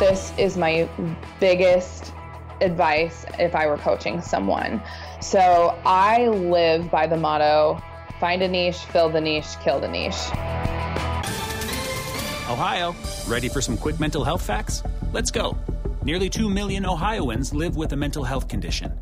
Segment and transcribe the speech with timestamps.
[0.00, 0.88] this is my
[1.38, 2.12] biggest
[2.62, 4.82] advice if I were coaching someone.
[5.20, 7.80] So I live by the motto
[8.18, 10.14] find a niche, fill the niche, kill the niche.
[12.48, 12.94] Ohio,
[13.26, 14.82] ready for some quick mental health facts?
[15.12, 15.56] Let's go.
[16.02, 18.92] Nearly 2 million Ohioans live with a mental health condition.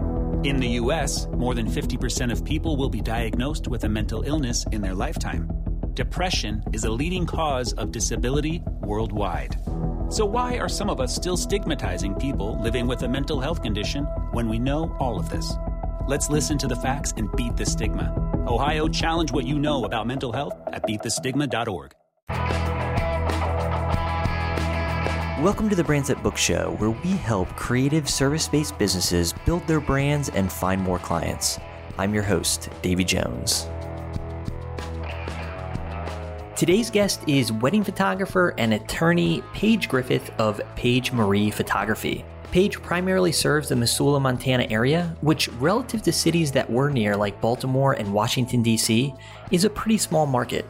[0.45, 4.65] In the U.S., more than 50% of people will be diagnosed with a mental illness
[4.71, 5.51] in their lifetime.
[5.95, 9.57] Depression is a leading cause of disability worldwide.
[10.11, 14.05] So, why are some of us still stigmatizing people living with a mental health condition
[14.33, 15.53] when we know all of this?
[16.07, 18.11] Let's listen to the facts and beat the stigma.
[18.49, 21.95] Ohio, challenge what you know about mental health at beatthestigma.org.
[25.43, 29.67] Welcome to the Brands That Book Show, where we help creative service based businesses build
[29.67, 31.59] their brands and find more clients.
[31.99, 33.69] I'm your host, Davy Jones.
[36.59, 42.25] Today's guest is wedding photographer and attorney Paige Griffith of Paige Marie Photography.
[42.51, 47.41] Paige primarily serves the Missoula, Montana area, which, relative to cities that we're near, like
[47.41, 49.15] Baltimore and Washington, D.C.,
[49.53, 50.67] is a pretty small market.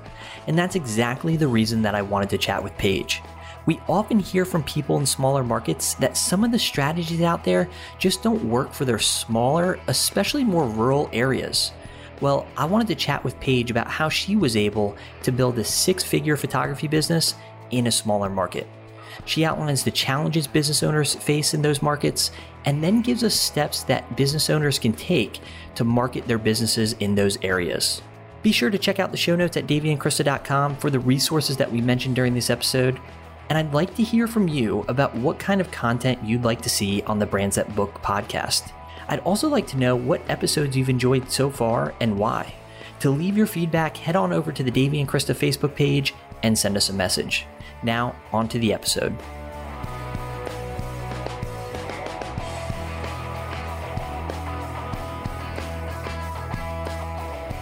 [0.47, 3.23] And that's exactly the reason that I wanted to chat with Paige.
[3.65, 7.67] We often hear from people in smaller markets that some of the strategies out there
[7.99, 11.73] just don't work for their smaller, especially more rural areas.
[12.21, 15.65] Well, I wanted to chat with Paige about how she was able to build a
[15.65, 17.35] six figure photography business
[17.71, 18.67] in a smaller market.
[19.25, 22.31] She outlines the challenges business owners face in those markets
[22.65, 25.41] and then gives us steps that business owners can take
[25.75, 28.03] to market their businesses in those areas.
[28.43, 31.81] Be sure to check out the show notes at davyandkrista.com for the resources that we
[31.81, 33.01] mentioned during this episode
[33.49, 36.71] and I'd like to hear from you about what kind of content you'd like to
[36.71, 38.73] see on the Brands That Book podcast.
[39.11, 42.53] I'd also like to know what episodes you've enjoyed so far and why.
[43.01, 46.59] To leave your feedback, head on over to the Davy and Krista Facebook page and
[46.59, 47.47] send us a message.
[47.83, 49.17] Now, on to the episode.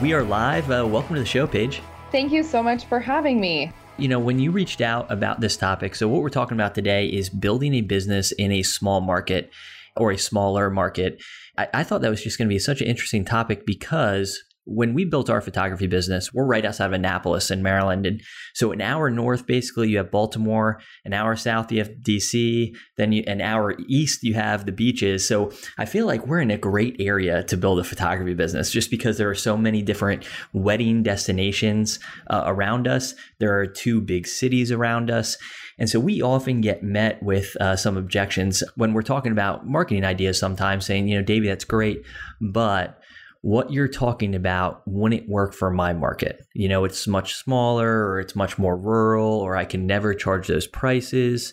[0.01, 0.69] We are live.
[0.69, 1.81] Uh, welcome to the show, Paige.
[2.11, 5.57] Thank you so much for having me you know, when you reached out about this
[5.57, 9.51] topic, so what we're talking about today is building a business in a small market
[9.97, 11.23] or a smaller market.
[11.59, 14.95] I, I thought that was just going to be such an interesting topic because when
[14.95, 18.05] we built our photography business, we're right outside of Annapolis in Maryland.
[18.05, 18.21] And
[18.53, 23.13] so an hour north, basically, you have Baltimore, an hour south, you have DC, then
[23.13, 25.27] you, an hour east, you have the beaches.
[25.27, 28.91] So I feel like we're in a great area to build a photography business just
[28.91, 33.15] because there are so many different wedding destinations uh, around us.
[33.39, 35.37] There are two big cities around us.
[35.79, 40.05] And so we often get met with uh, some objections when we're talking about marketing
[40.05, 42.05] ideas sometimes saying, you know, Davey, that's great,
[42.41, 42.99] but
[43.43, 46.45] what you're talking about wouldn't work for my market.
[46.55, 50.49] You know, it's much smaller or it's much more rural or I can never charge
[50.49, 51.53] those prices.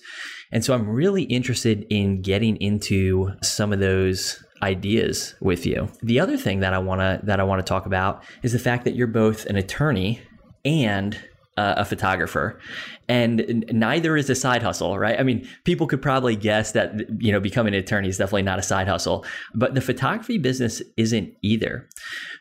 [0.51, 5.89] And so I'm really interested in getting into some of those ideas with you.
[6.01, 8.59] The other thing that I want to that I want to talk about is the
[8.59, 10.21] fact that you're both an attorney
[10.65, 11.19] and
[11.57, 12.59] uh, a photographer.
[13.07, 15.19] And neither is a side hustle right?
[15.19, 18.59] I mean people could probably guess that you know becoming an attorney is definitely not
[18.59, 21.87] a side hustle but the photography business isn't either.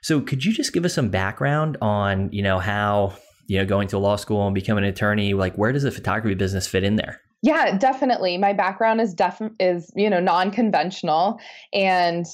[0.01, 3.15] So could you just give us some background on you know how
[3.47, 6.35] you know going to law school and becoming an attorney like where does the photography
[6.35, 7.21] business fit in there?
[7.43, 8.39] Yeah definitely.
[8.39, 11.39] My background is def is you know non-conventional.
[11.73, 12.25] And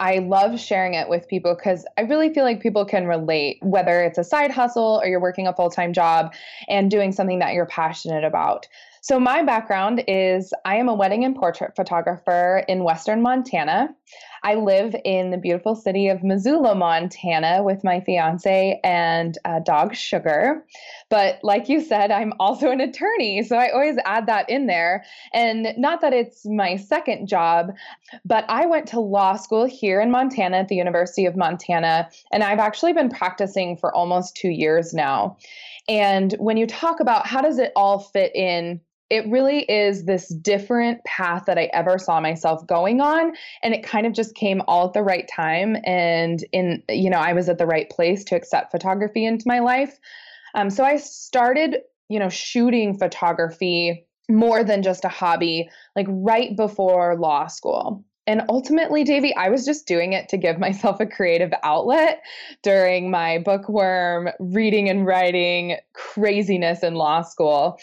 [0.00, 4.00] I love sharing it with people because I really feel like people can relate, whether
[4.02, 6.32] it's a side hustle or you're working a full time job
[6.68, 8.68] and doing something that you're passionate about.
[9.00, 13.94] So, my background is I am a wedding and portrait photographer in Western Montana.
[14.42, 19.94] I live in the beautiful city of Missoula, Montana, with my fiance and uh, dog
[19.94, 20.64] Sugar.
[21.10, 23.42] But like you said, I'm also an attorney.
[23.42, 25.04] So I always add that in there.
[25.32, 27.72] And not that it's my second job,
[28.24, 32.08] but I went to law school here in Montana at the University of Montana.
[32.32, 35.36] And I've actually been practicing for almost two years now.
[35.88, 38.80] And when you talk about how does it all fit in
[39.10, 43.32] it really is this different path that I ever saw myself going on.
[43.62, 45.76] And it kind of just came all at the right time.
[45.84, 49.60] And in, you know, I was at the right place to accept photography into my
[49.60, 49.98] life.
[50.54, 51.78] Um, so I started,
[52.08, 58.04] you know, shooting photography more than just a hobby, like right before law school.
[58.26, 62.22] And ultimately, Davey, I was just doing it to give myself a creative outlet
[62.62, 67.78] during my bookworm, reading and writing craziness in law school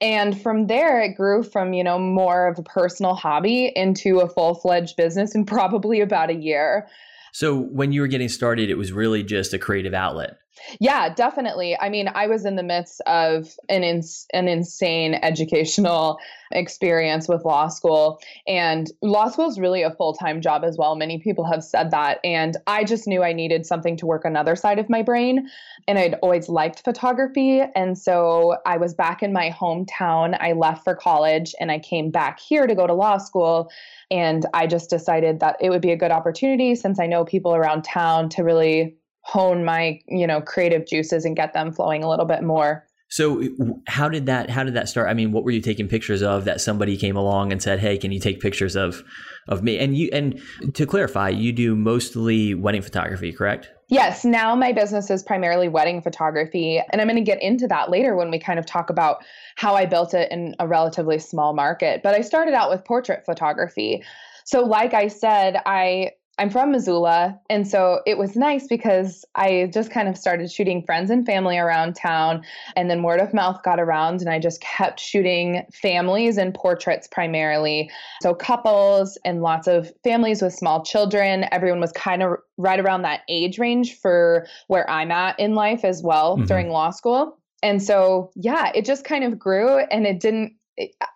[0.00, 4.28] and from there it grew from you know more of a personal hobby into a
[4.28, 6.88] full-fledged business in probably about a year.
[7.32, 10.38] So when you were getting started it was really just a creative outlet
[10.80, 11.76] Yeah, definitely.
[11.78, 16.18] I mean, I was in the midst of an ins- an insane educational
[16.52, 20.96] experience with law school, and law school is really a full time job as well.
[20.96, 24.56] Many people have said that, and I just knew I needed something to work another
[24.56, 25.48] side of my brain,
[25.86, 30.36] and I'd always liked photography, and so I was back in my hometown.
[30.40, 33.70] I left for college, and I came back here to go to law school.
[34.08, 37.56] And I just decided that it would be a good opportunity since I know people
[37.56, 38.94] around town to really
[39.26, 42.86] hone my you know creative juices and get them flowing a little bit more.
[43.08, 43.42] So
[43.88, 45.08] how did that how did that start?
[45.08, 47.98] I mean what were you taking pictures of that somebody came along and said hey
[47.98, 49.02] can you take pictures of
[49.48, 49.78] of me?
[49.78, 50.40] And you and
[50.74, 53.68] to clarify you do mostly wedding photography correct?
[53.88, 54.24] Yes.
[54.24, 58.14] Now my business is primarily wedding photography and i'm going to get into that later
[58.14, 59.24] when we kind of talk about
[59.56, 63.24] how i built it in a relatively small market but i started out with portrait
[63.24, 64.04] photography.
[64.44, 67.40] So like i said i I'm from Missoula.
[67.48, 71.56] And so it was nice because I just kind of started shooting friends and family
[71.56, 72.44] around town.
[72.76, 77.08] And then word of mouth got around, and I just kept shooting families and portraits
[77.08, 77.90] primarily.
[78.20, 81.46] So couples and lots of families with small children.
[81.52, 85.84] Everyone was kind of right around that age range for where I'm at in life
[85.84, 86.46] as well mm-hmm.
[86.46, 87.38] during law school.
[87.62, 90.52] And so, yeah, it just kind of grew and it didn't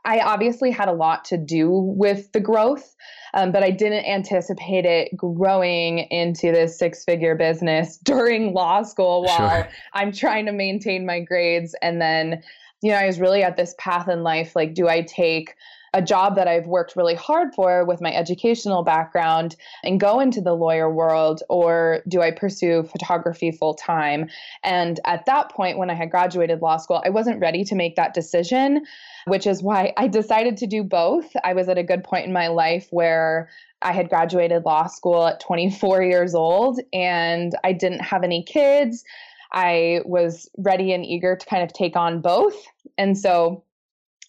[0.04, 2.94] I obviously had a lot to do with the growth,
[3.34, 9.24] um, but I didn't anticipate it growing into this six figure business during law school
[9.24, 9.68] while sure.
[9.92, 11.74] I'm trying to maintain my grades.
[11.82, 12.42] And then,
[12.82, 15.54] you know, I was really at this path in life like, do I take
[15.92, 20.40] a job that I've worked really hard for with my educational background and go into
[20.40, 24.28] the lawyer world, or do I pursue photography full time?
[24.62, 27.96] And at that point, when I had graduated law school, I wasn't ready to make
[27.96, 28.84] that decision,
[29.26, 31.34] which is why I decided to do both.
[31.42, 33.48] I was at a good point in my life where
[33.82, 39.04] I had graduated law school at 24 years old and I didn't have any kids.
[39.52, 42.62] I was ready and eager to kind of take on both.
[42.98, 43.64] And so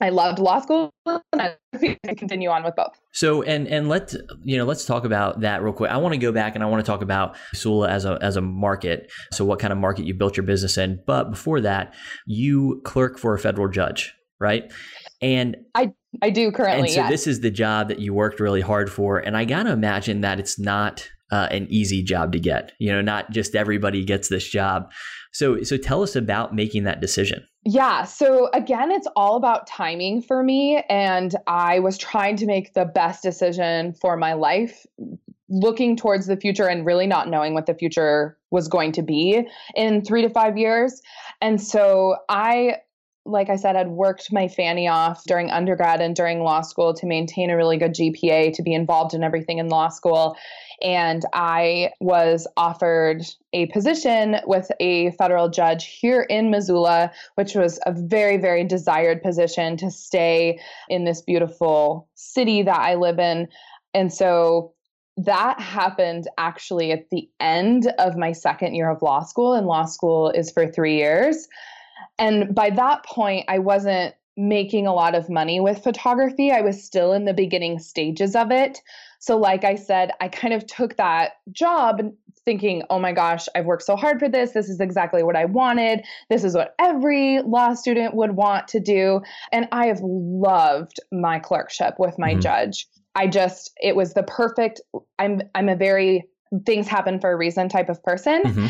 [0.01, 1.55] I loved law school and I
[2.17, 2.99] continue on with both.
[3.13, 5.91] So and and let's you know let's talk about that real quick.
[5.91, 8.35] I want to go back and I want to talk about Missoula as a as
[8.35, 9.11] a market.
[9.31, 10.99] So what kind of market you built your business in.
[11.05, 11.93] But before that,
[12.25, 14.71] you clerk for a federal judge, right?
[15.21, 16.87] And I I do currently.
[16.87, 17.09] And so yes.
[17.09, 19.19] this is the job that you worked really hard for.
[19.19, 22.73] And I gotta imagine that it's not uh, an easy job to get.
[22.79, 24.91] You know, not just everybody gets this job.
[25.31, 27.45] So so tell us about making that decision.
[27.63, 28.03] Yeah.
[28.03, 30.83] So again, it's all about timing for me.
[30.89, 34.85] And I was trying to make the best decision for my life,
[35.47, 39.47] looking towards the future and really not knowing what the future was going to be
[39.75, 41.01] in three to five years.
[41.39, 42.77] And so I
[43.25, 47.05] like I said, I'd worked my fanny off during undergrad and during law school to
[47.05, 50.35] maintain a really good GPA, to be involved in everything in law school.
[50.81, 53.23] And I was offered
[53.53, 59.21] a position with a federal judge here in Missoula, which was a very, very desired
[59.21, 63.47] position to stay in this beautiful city that I live in.
[63.93, 64.73] And so
[65.17, 69.85] that happened actually at the end of my second year of law school, and law
[69.85, 71.47] school is for three years.
[72.17, 76.51] And by that point, I wasn't making a lot of money with photography.
[76.51, 78.81] I was still in the beginning stages of it.
[79.21, 82.01] So, like I said, I kind of took that job
[82.43, 84.51] thinking, oh my gosh, I've worked so hard for this.
[84.51, 86.03] This is exactly what I wanted.
[86.31, 89.21] This is what every law student would want to do.
[89.51, 92.39] And I have loved my clerkship with my mm-hmm.
[92.39, 92.87] judge.
[93.13, 94.81] I just, it was the perfect,
[95.19, 96.27] I'm, I'm a very
[96.65, 98.41] things happen for a reason type of person.
[98.43, 98.67] Mm-hmm.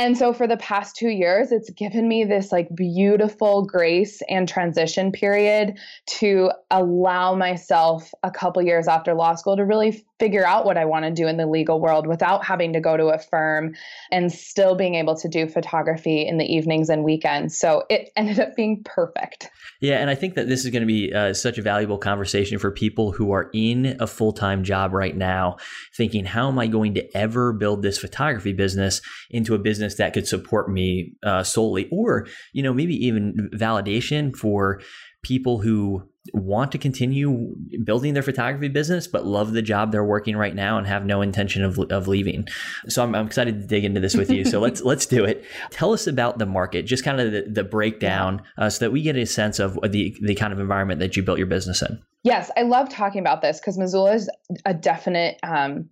[0.00, 4.48] And so for the past two years, it's given me this like beautiful grace and
[4.48, 5.78] transition period
[6.20, 10.84] to allow myself a couple years after law school to really figure out what I
[10.84, 13.74] want to do in the legal world without having to go to a firm
[14.12, 17.58] and still being able to do photography in the evenings and weekends.
[17.58, 19.48] So it ended up being perfect.
[19.80, 19.96] Yeah.
[19.98, 22.70] And I think that this is going to be uh, such a valuable conversation for
[22.70, 25.56] people who are in a full time job right now,
[25.96, 29.00] thinking, how am I going to ever build this photography business
[29.30, 31.88] into a business that could support me uh, solely?
[31.90, 34.82] Or, you know, maybe even validation for
[35.22, 40.36] people who want to continue building their photography business but love the job they're working
[40.36, 42.46] right now and have no intention of, of leaving.
[42.88, 44.44] So I'm, I'm excited to dig into this with you.
[44.44, 45.44] So let's let's do it.
[45.70, 49.02] Tell us about the market just kind of the, the breakdown uh, so that we
[49.02, 52.00] get a sense of the the kind of environment that you built your business in.
[52.22, 54.28] Yes i love talking about this because missoula is
[54.66, 55.88] a definite um,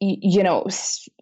[0.00, 0.66] you know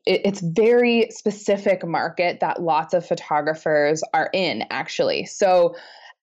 [0.06, 5.26] it's very specific market that lots of photographers are in actually.
[5.26, 5.74] So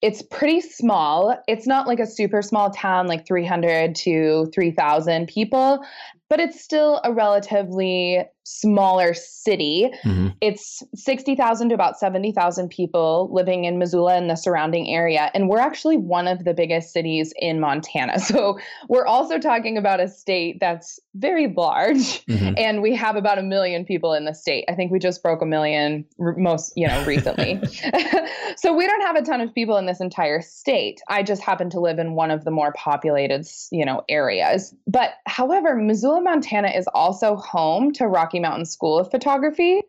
[0.04, 1.42] it's pretty small.
[1.48, 5.80] It's not like a super small town, like 300 to 3,000 people,
[6.30, 9.90] but it's still a relatively smaller city.
[10.04, 10.30] Mm-hmm.
[10.42, 15.32] It's 60,000 to about 70,000 people living in Missoula and the surrounding area.
[15.34, 18.14] And we're actually one of the biggest cities in Montana.
[18.34, 18.58] So
[18.90, 22.26] we're also talking about a state that's very large.
[22.26, 22.54] Mm-hmm.
[22.58, 24.66] And we have about a million people in the state.
[24.68, 27.62] I think we just broke a million most, you know, recently.
[28.58, 31.02] so we don't have a ton of people in this entire state.
[31.10, 34.74] I just happen to live in one of the more populated, you know, areas.
[34.88, 39.82] But however, Missoula, Montana is also home to Rocky Rocky Mountain School of Photography,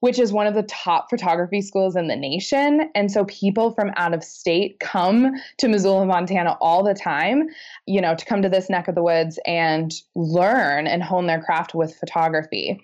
[0.00, 2.88] which is one of the top photography schools in the nation.
[2.94, 7.48] And so people from out of state come to Missoula, Montana all the time,
[7.86, 11.42] you know, to come to this neck of the woods and learn and hone their
[11.42, 12.80] craft with photography.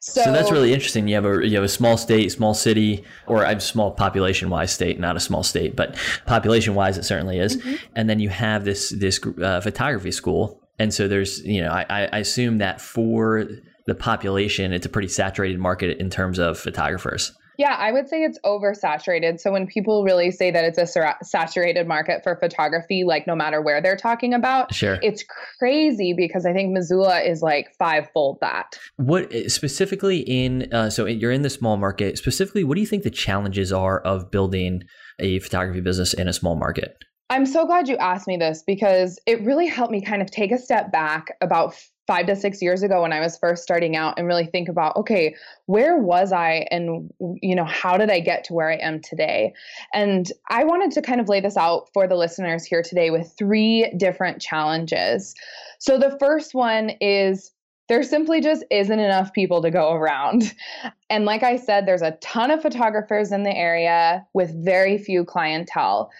[0.00, 1.08] So, so that's really interesting.
[1.08, 4.70] You have a you have a small state, small city, or a small population wise
[4.70, 5.96] state, not a small state, but
[6.26, 7.56] population wise it certainly is.
[7.56, 7.74] Mm-hmm.
[7.96, 10.62] And then you have this this uh, photography school.
[10.78, 13.48] And so there's, you know, I, I assume that for
[13.88, 17.32] the population, it's a pretty saturated market in terms of photographers.
[17.56, 19.40] Yeah, I would say it's oversaturated.
[19.40, 23.60] So when people really say that it's a saturated market for photography, like no matter
[23.60, 24.98] where they're talking about, sure.
[25.02, 25.24] it's
[25.58, 28.78] crazy because I think Missoula is like fivefold that.
[28.96, 32.86] What eh, specifically in, uh, so you're in the small market, specifically, what do you
[32.86, 34.84] think the challenges are of building
[35.18, 37.02] a photography business in a small market?
[37.30, 40.52] I'm so glad you asked me this because it really helped me kind of take
[40.52, 41.74] a step back about
[42.08, 44.96] five to six years ago when I was first starting out and really think about,
[44.96, 45.36] okay,
[45.66, 49.52] where was I and, you know, how did I get to where I am today?
[49.92, 53.34] And I wanted to kind of lay this out for the listeners here today with
[53.38, 55.34] three different challenges.
[55.80, 57.52] So the first one is
[57.90, 60.54] there simply just isn't enough people to go around.
[61.10, 65.24] And like I said, there's a ton of photographers in the area with very few
[65.24, 66.10] clientele.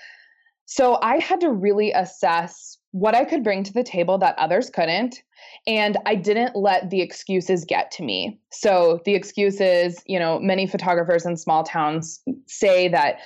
[0.64, 4.70] So I had to really assess what I could bring to the table that others
[4.70, 5.22] couldn't.
[5.66, 8.40] And I didn't let the excuses get to me.
[8.50, 13.18] So the excuses, you know, many photographers in small towns say that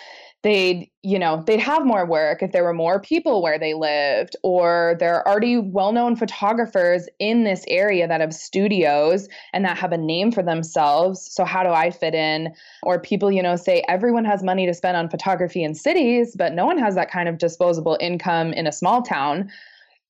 [0.42, 4.36] they'd you know they'd have more work if there were more people where they lived
[4.42, 9.92] or there are already well-known photographers in this area that have studios and that have
[9.92, 11.28] a name for themselves.
[11.32, 12.52] So how do i fit in?
[12.82, 16.52] Or people you know say everyone has money to spend on photography in cities but
[16.52, 19.50] no one has that kind of disposable income in a small town.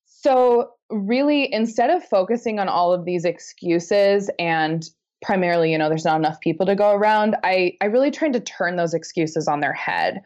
[0.05, 4.89] So really instead of focusing on all of these excuses and
[5.23, 8.39] primarily, you know, there's not enough people to go around, I, I really tried to
[8.39, 10.21] turn those excuses on their head.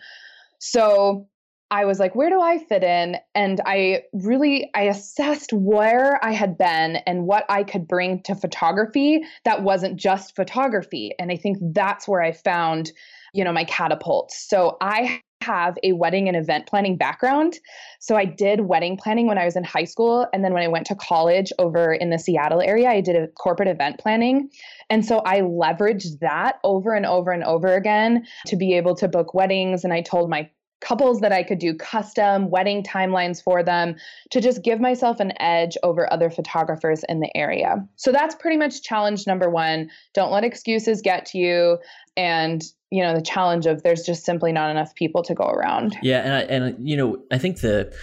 [0.59, 1.27] So
[1.69, 3.17] I was like, where do I fit in?
[3.35, 8.35] And I really I assessed where I had been and what I could bring to
[8.35, 11.11] photography that wasn't just photography.
[11.19, 12.91] And I think that's where I found,
[13.33, 14.31] you know, my catapult.
[14.31, 17.59] So I have a wedding and event planning background.
[17.99, 20.27] So I did wedding planning when I was in high school.
[20.33, 23.27] And then when I went to college over in the Seattle area, I did a
[23.27, 24.49] corporate event planning.
[24.89, 29.07] And so I leveraged that over and over and over again to be able to
[29.07, 29.83] book weddings.
[29.83, 30.49] And I told my
[30.79, 33.95] couples that I could do custom wedding timelines for them
[34.31, 37.87] to just give myself an edge over other photographers in the area.
[37.95, 39.89] So that's pretty much challenge number 1.
[40.13, 41.77] Don't let excuses get to you
[42.15, 45.97] and you know the challenge of there's just simply not enough people to go around.
[46.01, 47.93] Yeah, and I, and you know I think the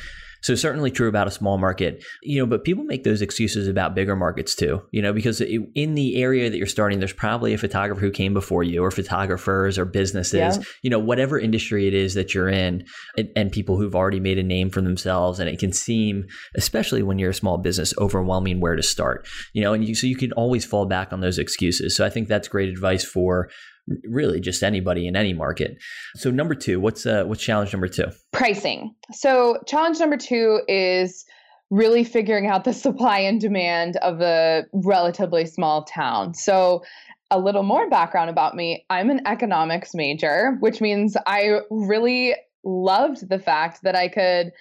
[0.44, 3.94] so certainly true about a small market, you know, but people make those excuses about
[3.94, 7.58] bigger markets too, you know, because in the area that you're starting, there's probably a
[7.58, 10.62] photographer who came before you or photographers or businesses, yeah.
[10.82, 12.84] you know, whatever industry it is that you're in
[13.16, 15.40] and, and people who've already made a name for themselves.
[15.40, 19.62] And it can seem, especially when you're a small business, overwhelming where to start, you
[19.62, 21.96] know, and you, so you can always fall back on those excuses.
[21.96, 23.48] So I think that's great advice for
[24.04, 25.76] really just anybody in any market.
[26.16, 28.06] So number two, what's uh, what's challenge number two?
[28.32, 28.94] Pricing.
[29.12, 31.24] So challenge number two is
[31.70, 36.34] really figuring out the supply and demand of a relatively small town.
[36.34, 36.82] So
[37.30, 38.84] a little more background about me.
[38.90, 44.52] I'm an economics major, which means I really loved the fact that I could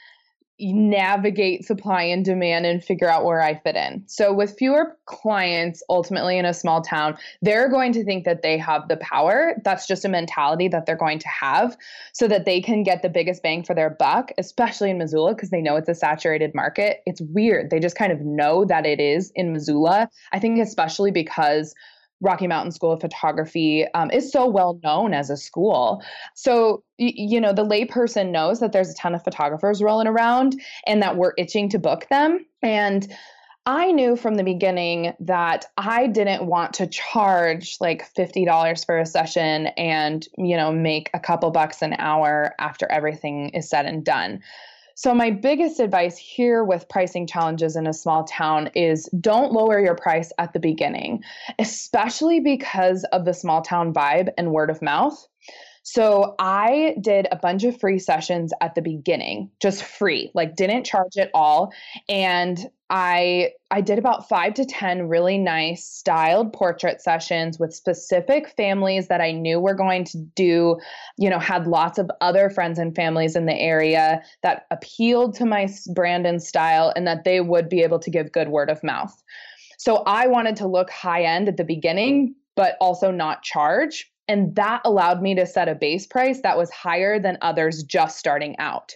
[0.60, 4.04] navigate supply and demand and figure out where I fit in.
[4.08, 8.58] So, with fewer clients ultimately in a small town, they're going to think that they
[8.58, 9.56] have the power.
[9.64, 11.76] That's just a mentality that they're going to have
[12.14, 15.50] so that they can get the biggest bang for their buck, especially in Missoula, because
[15.50, 17.02] they know it's a saturated market.
[17.06, 17.70] It's weird.
[17.70, 20.10] They just kind of know that it is in Missoula.
[20.32, 21.74] I think, especially because
[22.22, 26.02] Rocky Mountain School of Photography um, is so well known as a school.
[26.36, 30.60] So, y- you know, the layperson knows that there's a ton of photographers rolling around
[30.88, 32.46] and that we're itching to book them.
[32.62, 33.14] And
[33.66, 39.06] I knew from the beginning that I didn't want to charge like $50 for a
[39.06, 44.04] session and, you know, make a couple bucks an hour after everything is said and
[44.04, 44.42] done.
[44.96, 49.80] So, my biggest advice here with pricing challenges in a small town is don't lower
[49.80, 51.24] your price at the beginning,
[51.58, 55.28] especially because of the small town vibe and word of mouth.
[55.84, 60.86] So I did a bunch of free sessions at the beginning, just free, like didn't
[60.86, 61.74] charge at all.
[62.08, 68.54] And I I did about 5 to 10 really nice styled portrait sessions with specific
[68.56, 70.80] families that I knew were going to do,
[71.18, 75.46] you know, had lots of other friends and families in the area that appealed to
[75.46, 78.82] my brand and style and that they would be able to give good word of
[78.84, 79.22] mouth.
[79.78, 84.56] So I wanted to look high end at the beginning but also not charge and
[84.56, 88.58] that allowed me to set a base price that was higher than others just starting
[88.60, 88.96] out.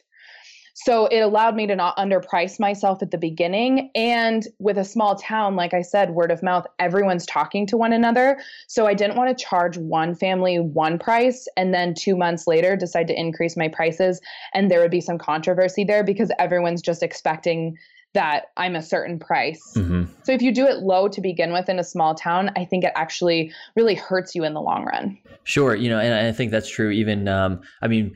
[0.80, 3.90] So it allowed me to not underprice myself at the beginning.
[3.96, 7.94] And with a small town, like I said, word of mouth, everyone's talking to one
[7.94, 8.38] another.
[8.68, 12.76] So I didn't want to charge one family one price and then two months later
[12.76, 14.22] decide to increase my prices.
[14.54, 17.76] And there would be some controversy there because everyone's just expecting
[18.14, 19.62] that I'm a certain price.
[19.76, 20.06] Mm-hmm.
[20.24, 22.84] So if you do it low to begin with in a small town, I think
[22.84, 25.18] it actually really hurts you in the long run.
[25.44, 26.90] Sure, you know, and I think that's true.
[26.90, 28.16] Even, um, I mean,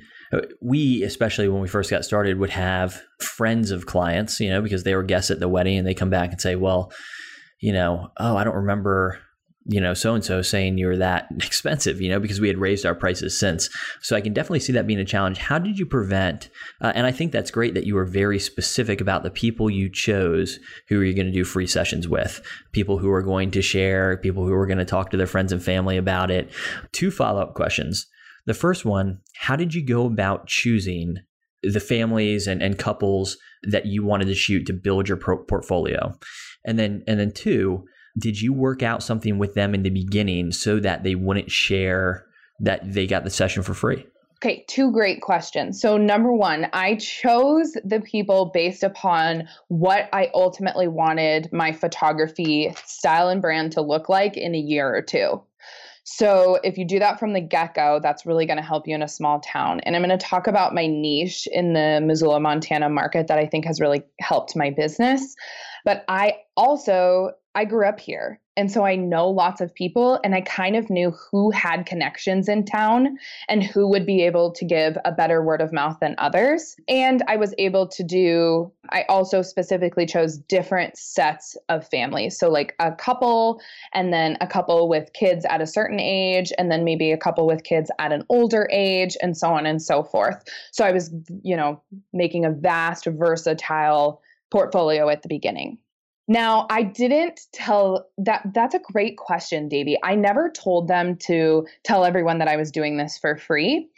[0.61, 4.83] we especially when we first got started would have friends of clients, you know, because
[4.83, 6.91] they were guests at the wedding, and they come back and say, "Well,
[7.59, 9.19] you know, oh, I don't remember
[9.65, 12.85] you know, so and so saying you're that expensive, you know, because we had raised
[12.85, 13.69] our prices since.
[14.01, 15.37] So I can definitely see that being a challenge.
[15.37, 16.49] How did you prevent?
[16.81, 19.89] Uh, and I think that's great that you were very specific about the people you
[19.89, 22.41] chose who you're you going to do free sessions with,
[22.71, 25.51] people who are going to share, people who are going to talk to their friends
[25.51, 26.51] and family about it.
[26.91, 28.07] Two follow up questions.
[28.45, 31.17] The first one How did you go about choosing
[31.63, 36.17] the families and, and couples that you wanted to shoot to build your pro- portfolio?
[36.65, 37.85] And then, and then two,
[38.17, 42.25] did you work out something with them in the beginning so that they wouldn't share
[42.59, 44.05] that they got the session for free?
[44.43, 45.79] Okay, two great questions.
[45.79, 52.73] So, number one, I chose the people based upon what I ultimately wanted my photography
[52.85, 55.43] style and brand to look like in a year or two.
[56.05, 58.95] So, if you do that from the get go, that's really going to help you
[58.95, 59.79] in a small town.
[59.81, 63.45] And I'm going to talk about my niche in the Missoula, Montana market that I
[63.45, 65.35] think has really helped my business.
[65.85, 68.39] But I also I grew up here.
[68.57, 72.49] And so I know lots of people, and I kind of knew who had connections
[72.49, 76.15] in town and who would be able to give a better word of mouth than
[76.17, 76.75] others.
[76.89, 82.37] And I was able to do, I also specifically chose different sets of families.
[82.37, 83.61] So, like a couple,
[83.93, 87.47] and then a couple with kids at a certain age, and then maybe a couple
[87.47, 90.43] with kids at an older age, and so on and so forth.
[90.71, 91.09] So, I was,
[91.41, 95.77] you know, making a vast, versatile portfolio at the beginning.
[96.31, 99.97] Now, I didn't tell that that's a great question, Davey.
[100.01, 103.89] I never told them to tell everyone that I was doing this for free.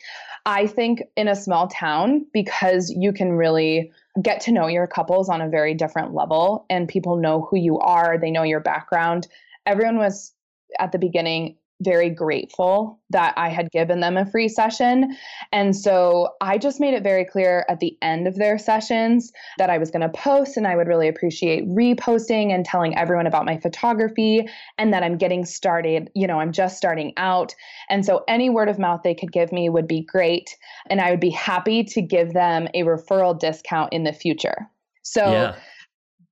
[0.44, 5.30] I think in a small town because you can really get to know your couples
[5.30, 9.28] on a very different level and people know who you are, they know your background.
[9.68, 10.34] Everyone was
[10.80, 15.16] at the beginning very grateful that I had given them a free session.
[15.52, 19.70] And so I just made it very clear at the end of their sessions that
[19.70, 23.46] I was going to post and I would really appreciate reposting and telling everyone about
[23.46, 26.10] my photography and that I'm getting started.
[26.16, 27.54] You know, I'm just starting out.
[27.90, 30.58] And so any word of mouth they could give me would be great.
[30.90, 34.70] And I would be happy to give them a referral discount in the future.
[35.04, 35.56] So, yeah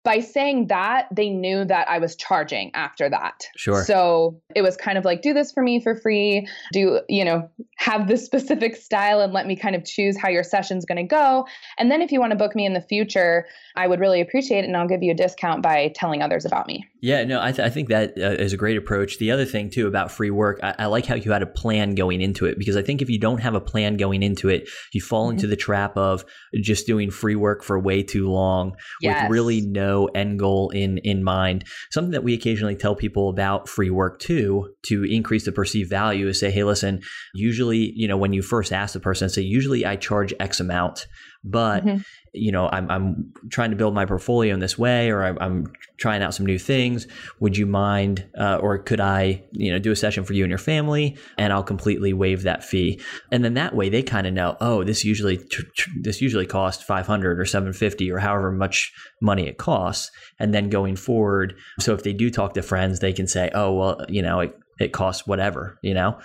[0.04, 3.46] by saying that, they knew that I was charging after that.
[3.56, 3.84] Sure.
[3.84, 6.48] So it was kind of like, do this for me for free.
[6.74, 10.44] Do, you know, have this specific style and let me kind of choose how your
[10.44, 11.46] session's going to go.
[11.78, 14.64] And then if you want to book me in the future, I would really appreciate
[14.64, 14.68] it.
[14.68, 16.86] And I'll give you a discount by telling others about me.
[17.02, 19.18] Yeah, no, I, th- I think that uh, is a great approach.
[19.18, 21.96] The other thing, too, about free work, I-, I, like how you had a plan
[21.96, 24.70] going into it because I think if you don't have a plan going into it,
[24.94, 25.38] you fall mm-hmm.
[25.38, 26.24] into the trap of
[26.62, 29.24] just doing free work for way too long yes.
[29.24, 31.66] with really no end goal in, in mind.
[31.90, 36.28] Something that we occasionally tell people about free work, too, to increase the perceived value
[36.28, 37.02] is say, hey, listen,
[37.34, 41.08] usually, you know, when you first ask the person, say, usually I charge X amount,
[41.44, 42.02] but mm-hmm
[42.34, 45.74] you know, I'm, I'm trying to build my portfolio in this way, or I'm, I'm
[45.98, 47.06] trying out some new things.
[47.42, 50.50] Would you mind, uh, or could I, you know, do a session for you and
[50.50, 53.02] your family, and I'll completely waive that fee.
[53.32, 56.46] And then that way, they kind of know, oh, this usually tr- tr- this usually
[56.46, 60.10] costs 500 or 750 or however much money it costs.
[60.40, 63.74] And then going forward, so if they do talk to friends, they can say, oh,
[63.74, 66.18] well, you know, it, it costs whatever, you know.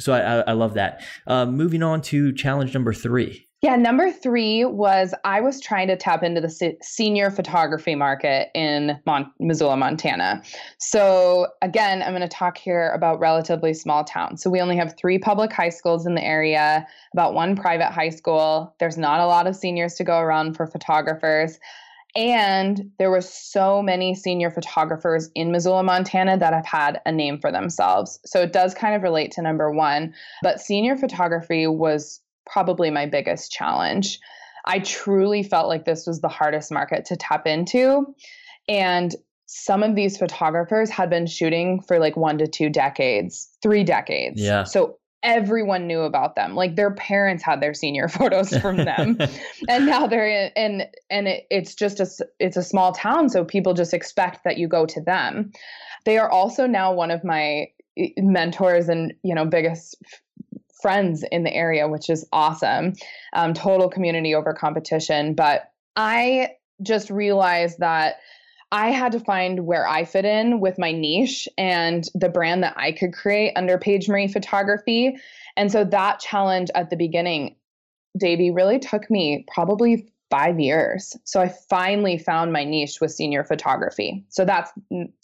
[0.00, 1.04] So I, I, I love that.
[1.26, 5.96] Uh, moving on to challenge number three Yeah, number three was I was trying to
[5.96, 10.42] tap into the se- senior photography market in Mon- Missoula, Montana.
[10.78, 14.42] So, again, I'm going to talk here about relatively small towns.
[14.42, 18.08] So, we only have three public high schools in the area, about one private high
[18.08, 18.74] school.
[18.80, 21.60] There's not a lot of seniors to go around for photographers.
[22.16, 27.38] And there were so many senior photographers in Missoula, Montana that have had a name
[27.38, 28.18] for themselves.
[28.26, 30.12] So it does kind of relate to number one.
[30.42, 34.18] But senior photography was probably my biggest challenge.
[34.64, 38.14] I truly felt like this was the hardest market to tap into.
[38.68, 39.14] And
[39.46, 44.40] some of these photographers had been shooting for like one to two decades, three decades.
[44.40, 44.64] Yeah.
[44.64, 46.54] So everyone knew about them.
[46.54, 49.18] Like their parents had their senior photos from them,
[49.68, 52.06] and now they're in, and and it, it's just a
[52.38, 55.52] it's a small town, so people just expect that you go to them.
[56.04, 59.96] They are also now one of my eh, mentors and you know biggest
[60.82, 62.94] friends in the area, which is awesome.
[63.32, 66.50] Um, total community over competition, but I
[66.82, 68.16] just realized that
[68.72, 72.74] I had to find where I fit in with my niche and the brand that
[72.76, 75.16] I could create under Paige Marie Photography.
[75.58, 77.56] And so that challenge at the beginning,
[78.18, 81.14] Davey, really took me probably five years.
[81.24, 84.24] So I finally found my niche with senior photography.
[84.30, 84.72] So that's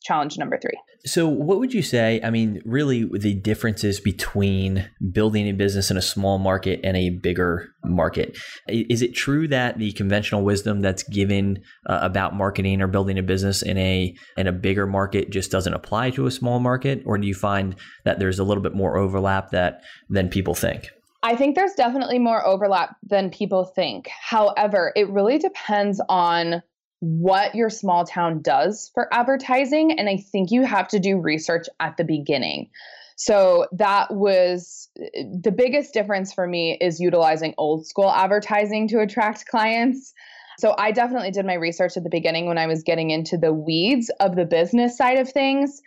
[0.02, 0.78] challenge number three.
[1.06, 2.20] So, what would you say?
[2.22, 7.10] I mean, really, the differences between building a business in a small market and a
[7.10, 8.36] bigger market.
[8.68, 13.22] Is it true that the conventional wisdom that's given uh, about marketing or building a
[13.22, 17.16] business in a in a bigger market just doesn't apply to a small market, or
[17.16, 20.90] do you find that there's a little bit more overlap that than people think?
[21.22, 24.08] I think there's definitely more overlap than people think.
[24.08, 26.62] However, it really depends on
[27.00, 29.98] what your small town does for advertising.
[29.98, 32.70] And I think you have to do research at the beginning.
[33.16, 39.46] So that was the biggest difference for me is utilizing old school advertising to attract
[39.46, 40.14] clients.
[40.60, 43.52] So I definitely did my research at the beginning when I was getting into the
[43.52, 45.82] weeds of the business side of things.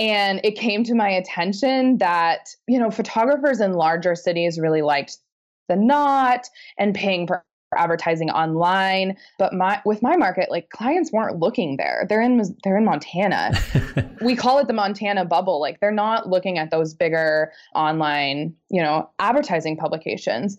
[0.00, 5.18] And it came to my attention that, you know, photographers in larger cities really liked
[5.68, 7.44] the knot and paying for
[7.76, 9.16] advertising online.
[9.38, 12.06] But my with my market like clients weren't looking there.
[12.08, 13.52] They're in they're in Montana.
[14.22, 15.62] We call it the Montana bubble.
[15.62, 20.58] Like they're not looking at those bigger online you know advertising publications.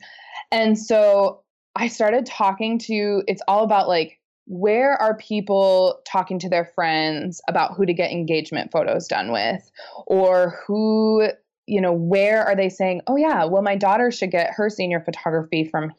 [0.51, 1.41] And so
[1.75, 7.41] I started talking to it's all about like where are people talking to their friends
[7.47, 9.71] about who to get engagement photos done with?
[10.07, 11.29] Or who
[11.67, 14.99] you know where are they saying oh yeah well my daughter should get her senior
[14.99, 15.93] photography from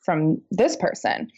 [0.00, 1.30] from this person.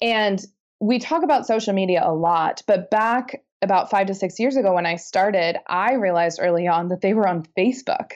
[0.00, 0.44] And
[0.80, 4.74] we talk about social media a lot but back about 5 to 6 years ago
[4.74, 8.12] when I started I realized early on that they were on Facebook.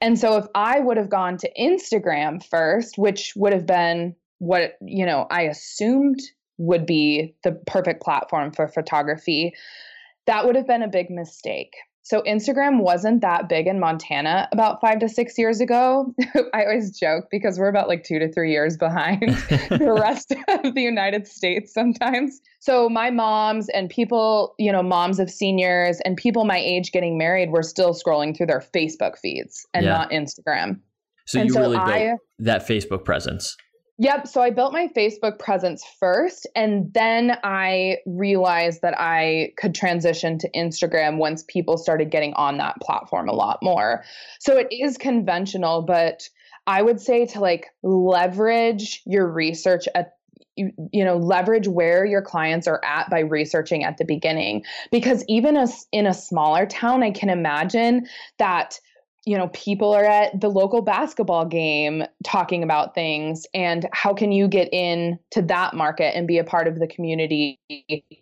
[0.00, 4.76] And so if I would have gone to Instagram first which would have been what
[4.80, 6.20] you know I assumed
[6.58, 9.52] would be the perfect platform for photography.
[10.26, 11.74] That would have been a big mistake.
[12.04, 16.14] So Instagram wasn't that big in Montana about five to six years ago.
[16.54, 19.22] I always joke because we're about like two to three years behind
[19.70, 22.42] the rest of the United States sometimes.
[22.60, 27.16] So my moms and people, you know, moms of seniors and people my age getting
[27.16, 29.92] married were still scrolling through their Facebook feeds and yeah.
[29.92, 30.80] not Instagram.
[31.26, 33.56] So and you so really built I, that Facebook presence.
[33.98, 34.26] Yep.
[34.26, 40.36] So I built my Facebook presence first, and then I realized that I could transition
[40.38, 44.04] to Instagram once people started getting on that platform a lot more.
[44.40, 46.28] So it is conventional, but
[46.66, 50.16] I would say to like leverage your research at
[50.56, 55.24] you, you know leverage where your clients are at by researching at the beginning because
[55.26, 58.06] even as in a smaller town i can imagine
[58.38, 58.78] that
[59.26, 64.32] you know people are at the local basketball game talking about things and how can
[64.32, 67.58] you get in to that market and be a part of the community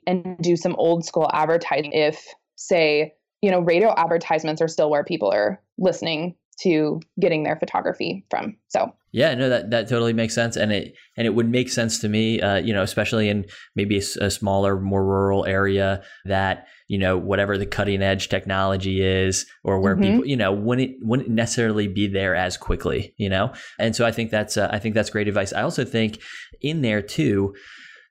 [0.07, 5.05] and do some old school advertising if say you know radio advertisements are still where
[5.05, 10.35] people are listening to getting their photography from so yeah, no, that, that totally makes
[10.35, 13.45] sense, and it and it would make sense to me, uh, you know, especially in
[13.77, 19.03] maybe a, a, smaller, more rural area that you know whatever the cutting edge technology
[19.03, 20.12] is, or where mm-hmm.
[20.12, 24.12] people, you know, wouldn't wouldn't necessarily be there as quickly, you know, and so I
[24.12, 25.53] think that's uh, I think that's great advice.
[25.53, 26.19] I also think
[26.62, 27.55] in there too,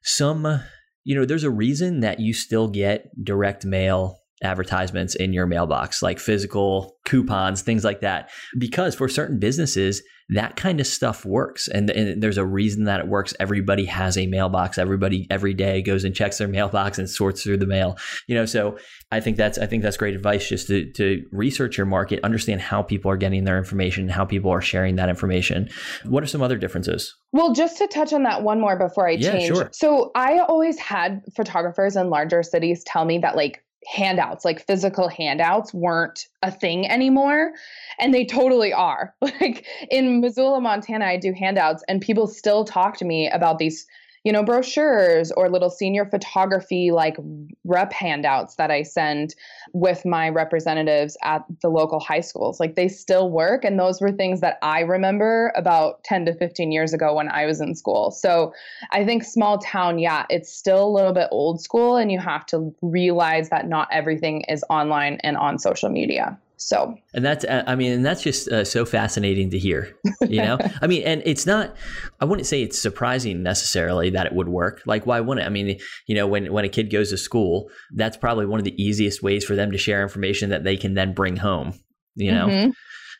[0.03, 0.61] some
[1.03, 6.01] you know, there's a reason that you still get direct mail advertisements in your mailbox,
[6.01, 8.29] like physical coupons, things like that.
[8.57, 10.01] Because for certain businesses,
[10.31, 11.67] that kind of stuff works.
[11.67, 13.33] And, and, there's a reason that it works.
[13.39, 14.77] Everybody has a mailbox.
[14.77, 17.97] Everybody every day goes and checks their mailbox and sorts through the mail.
[18.27, 18.77] You know, so
[19.11, 22.61] I think that's I think that's great advice just to to research your market, understand
[22.61, 25.69] how people are getting their information, how people are sharing that information.
[26.05, 27.13] What are some other differences?
[27.33, 29.47] Well, just to touch on that one more before I yeah, change.
[29.47, 29.69] Sure.
[29.73, 35.07] So I always had photographers in larger cities tell me that like handouts, like physical
[35.07, 37.51] handouts, weren't a thing anymore.
[37.99, 39.15] And they totally are.
[39.41, 43.87] Like in Missoula, Montana, I do handouts, and people still talk to me about these
[44.23, 47.17] you know, brochures or little senior photography like
[47.63, 49.35] rep handouts that I send
[49.73, 52.59] with my representatives at the local high schools.
[52.59, 53.65] Like they still work.
[53.65, 57.45] And those were things that I remember about 10 to 15 years ago when I
[57.45, 58.11] was in school.
[58.11, 58.53] So
[58.91, 61.97] I think small town, yeah, it's still a little bit old school.
[61.97, 66.37] And you have to realize that not everything is online and on social media.
[66.63, 70.37] So, and that's, uh, I mean, and that's just uh, so fascinating to hear, you
[70.37, 70.59] know?
[70.81, 71.75] I mean, and it's not,
[72.19, 74.83] I wouldn't say it's surprising necessarily that it would work.
[74.85, 75.47] Like, why wouldn't it?
[75.47, 78.63] I mean, you know, when, when a kid goes to school, that's probably one of
[78.63, 81.73] the easiest ways for them to share information that they can then bring home,
[82.13, 82.45] you know?
[82.45, 82.69] Mm-hmm.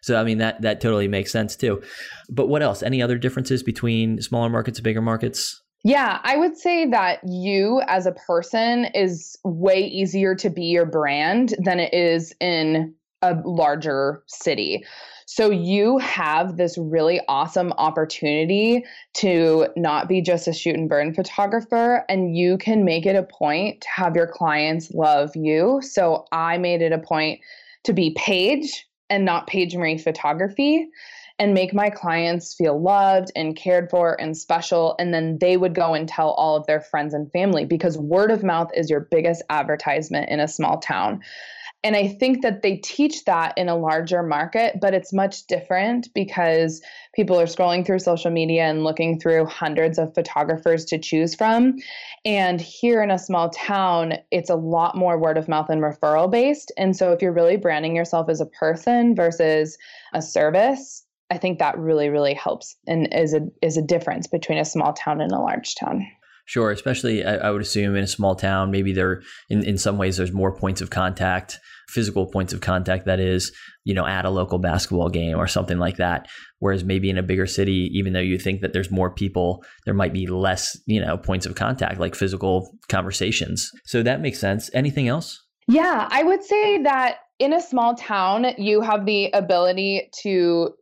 [0.04, 1.82] So, I mean, that, that totally makes sense too.
[2.30, 2.84] But what else?
[2.84, 5.60] Any other differences between smaller markets and bigger markets?
[5.84, 10.86] Yeah, I would say that you as a person is way easier to be your
[10.86, 14.84] brand than it is in a larger city.
[15.26, 18.84] So you have this really awesome opportunity
[19.16, 23.24] to not be just a shoot and burn photographer and you can make it a
[23.24, 25.80] point to have your clients love you.
[25.84, 27.40] So I made it a point
[27.84, 30.90] to be Paige and not Paige Marie photography
[31.40, 34.96] and make my clients feel loved and cared for and special.
[35.00, 38.32] And then they would go and tell all of their friends and family because word
[38.32, 41.22] of mouth is your biggest advertisement in a small town.
[41.84, 46.10] And I think that they teach that in a larger market, but it's much different
[46.14, 46.82] because
[47.16, 51.78] people are scrolling through social media and looking through hundreds of photographers to choose from.
[52.24, 56.30] And here in a small town, it's a lot more word of mouth and referral
[56.30, 56.72] based.
[56.78, 59.78] And so if you're really branding yourself as a person versus
[60.14, 64.58] a service, I think that really, really helps and is a is a difference between
[64.58, 66.06] a small town and a large town.
[66.46, 69.98] Sure, especially I, I, would assume in a small town, maybe there in, in some
[69.98, 73.52] ways there's more points of contact, physical points of contact that is,
[73.84, 76.28] you know, at a local basketball game or something like that.
[76.60, 79.94] Whereas maybe in a bigger city, even though you think that there's more people, there
[79.94, 83.70] might be less, you know, points of contact, like physical conversations.
[83.86, 84.70] So that makes sense.
[84.74, 85.42] Anything else?
[85.68, 90.74] Yeah, I would say that in a small town, you have the ability to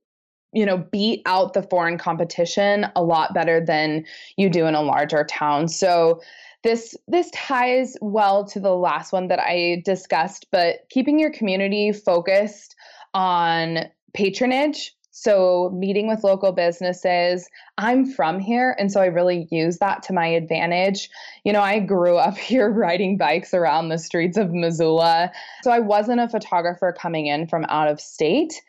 [0.53, 4.05] you know beat out the foreign competition a lot better than
[4.38, 5.67] you do in a larger town.
[5.67, 6.21] So
[6.63, 11.91] this this ties well to the last one that i discussed but keeping your community
[11.91, 12.75] focused
[13.13, 14.95] on patronage.
[15.12, 17.49] So meeting with local businesses.
[17.77, 21.09] I'm from here and so i really use that to my advantage.
[21.43, 25.31] You know i grew up here riding bikes around the streets of missoula.
[25.63, 28.62] So i wasn't a photographer coming in from out of state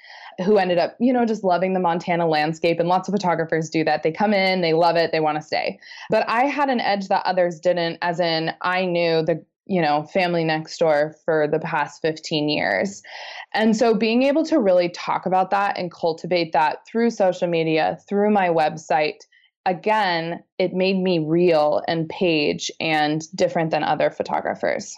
[0.44, 2.80] who ended up, you know, just loving the Montana landscape.
[2.80, 4.02] And lots of photographers do that.
[4.02, 5.78] They come in, they love it, they want to stay.
[6.10, 10.02] But I had an edge that others didn't, as in, I knew the you know,
[10.02, 13.04] family next door for the past 15 years.
[13.54, 17.96] And so being able to really talk about that and cultivate that through social media,
[18.08, 19.18] through my website,
[19.66, 24.96] again, it made me real and Paige and different than other photographers.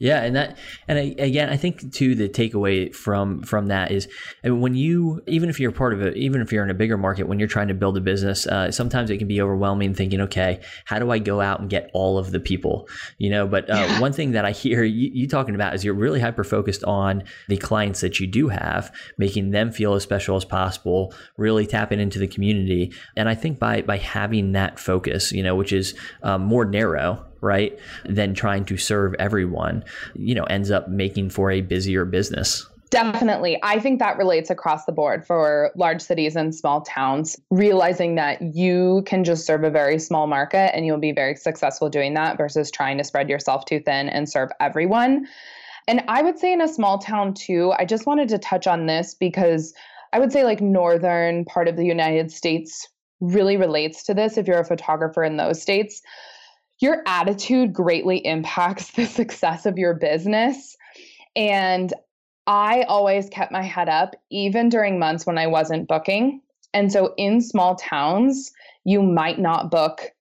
[0.00, 0.56] Yeah, and that,
[0.86, 4.06] and I, again, I think too the takeaway from from that is
[4.44, 7.26] when you, even if you're part of it, even if you're in a bigger market,
[7.26, 9.94] when you're trying to build a business, uh, sometimes it can be overwhelming.
[9.94, 12.88] Thinking, okay, how do I go out and get all of the people?
[13.18, 14.00] You know, but uh, yeah.
[14.00, 17.24] one thing that I hear you, you talking about is you're really hyper focused on
[17.48, 21.98] the clients that you do have, making them feel as special as possible, really tapping
[21.98, 25.96] into the community, and I think by by having that focus, you know, which is
[26.22, 31.50] um, more narrow right, than trying to serve everyone, you know, ends up making for
[31.50, 32.66] a busier business.
[32.90, 33.58] Definitely.
[33.62, 38.40] I think that relates across the board for large cities and small towns, realizing that
[38.40, 42.38] you can just serve a very small market and you'll be very successful doing that
[42.38, 45.26] versus trying to spread yourself too thin and serve everyone.
[45.86, 48.86] And I would say in a small town too, I just wanted to touch on
[48.86, 49.74] this because
[50.12, 52.88] I would say like northern part of the United States
[53.20, 56.00] really relates to this if you're a photographer in those states
[56.80, 60.76] your attitude greatly impacts the success of your business.
[61.36, 61.92] And
[62.46, 66.40] I always kept my head up, even during months when I wasn't booking.
[66.72, 68.50] And so in small towns,
[68.84, 70.12] you might not book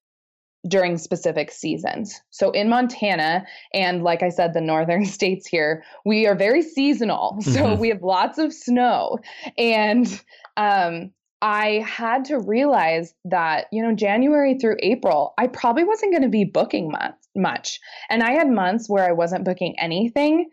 [0.68, 2.20] during specific seasons.
[2.30, 7.38] So in Montana, and like I said, the northern states here, we are very seasonal.
[7.42, 7.82] So mm-hmm.
[7.82, 9.20] we have lots of snow.
[9.58, 10.22] And
[10.58, 16.24] um, I had to realize that, you know, January through April, I probably wasn't going
[16.24, 17.80] to be booking much, much.
[18.10, 20.50] And I had months where I wasn't booking anything.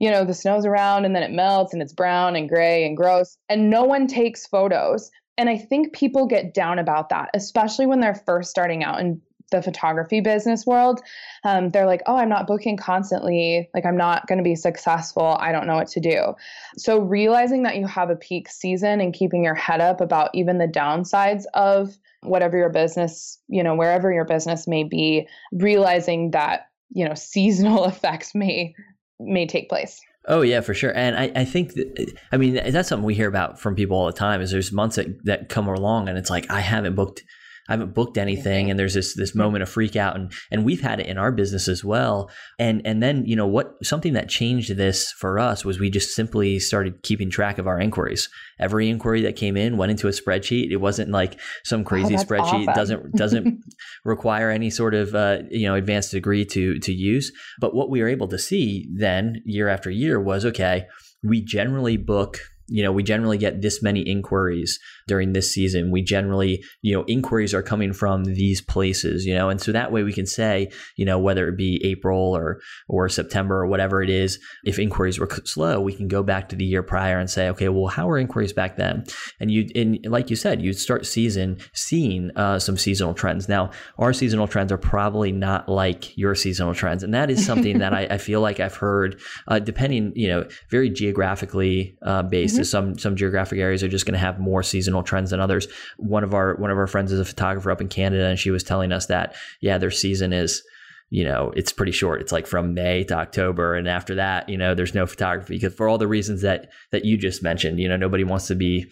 [0.00, 2.96] You know, the snow's around and then it melts and it's brown and gray and
[2.96, 5.10] gross, and no one takes photos.
[5.38, 9.20] And I think people get down about that, especially when they're first starting out and
[9.50, 11.00] the photography business world,
[11.44, 13.68] um, they're like, oh, I'm not booking constantly.
[13.74, 15.36] Like, I'm not going to be successful.
[15.40, 16.34] I don't know what to do.
[16.76, 20.58] So, realizing that you have a peak season and keeping your head up about even
[20.58, 26.68] the downsides of whatever your business, you know, wherever your business may be, realizing that,
[26.90, 28.74] you know, seasonal effects may
[29.18, 30.00] may take place.
[30.28, 30.92] Oh yeah, for sure.
[30.94, 34.06] And I, I think that, I mean that's something we hear about from people all
[34.06, 37.22] the time is there's months that, that come along and it's like I haven't booked
[37.68, 38.70] I haven't booked anything.
[38.70, 40.16] And there's this this moment of freak out.
[40.16, 42.30] And and we've had it in our business as well.
[42.58, 46.14] And and then, you know, what something that changed this for us was we just
[46.14, 48.28] simply started keeping track of our inquiries.
[48.58, 50.70] Every inquiry that came in went into a spreadsheet.
[50.70, 52.68] It wasn't like some crazy oh, spreadsheet.
[52.68, 52.74] Awesome.
[52.74, 53.64] doesn't doesn't
[54.04, 57.32] require any sort of uh, you know advanced degree to to use.
[57.60, 60.86] But what we were able to see then year after year was okay,
[61.22, 65.90] we generally book you know, we generally get this many inquiries during this season.
[65.90, 69.92] We generally, you know, inquiries are coming from these places, you know, and so that
[69.92, 74.02] way we can say, you know, whether it be April or or September or whatever
[74.02, 77.30] it is, if inquiries were slow, we can go back to the year prior and
[77.30, 79.04] say, okay, well, how were inquiries back then?
[79.40, 83.48] And you, and like you said, you'd start season seeing uh, some seasonal trends.
[83.48, 87.78] Now, our seasonal trends are probably not like your seasonal trends, and that is something
[87.78, 92.56] that I, I, feel like I've heard, uh, depending, you know, very geographically uh, based.
[92.56, 92.64] Mm-hmm.
[92.64, 94.62] Some some geographic areas are just going to have more
[94.96, 95.68] seasonal trends than others.
[95.96, 98.50] One of our one of our friends is a photographer up in Canada, and she
[98.50, 100.62] was telling us that yeah, their season is
[101.10, 102.20] you know it's pretty short.
[102.20, 105.74] It's like from may to october and after that you know there's no photography because
[105.74, 108.86] for all the reasons that that you just mentioned you know nobody wants to be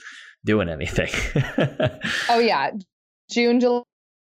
[0.45, 1.11] doing anything.
[2.29, 2.71] Oh yeah.
[3.31, 3.83] June july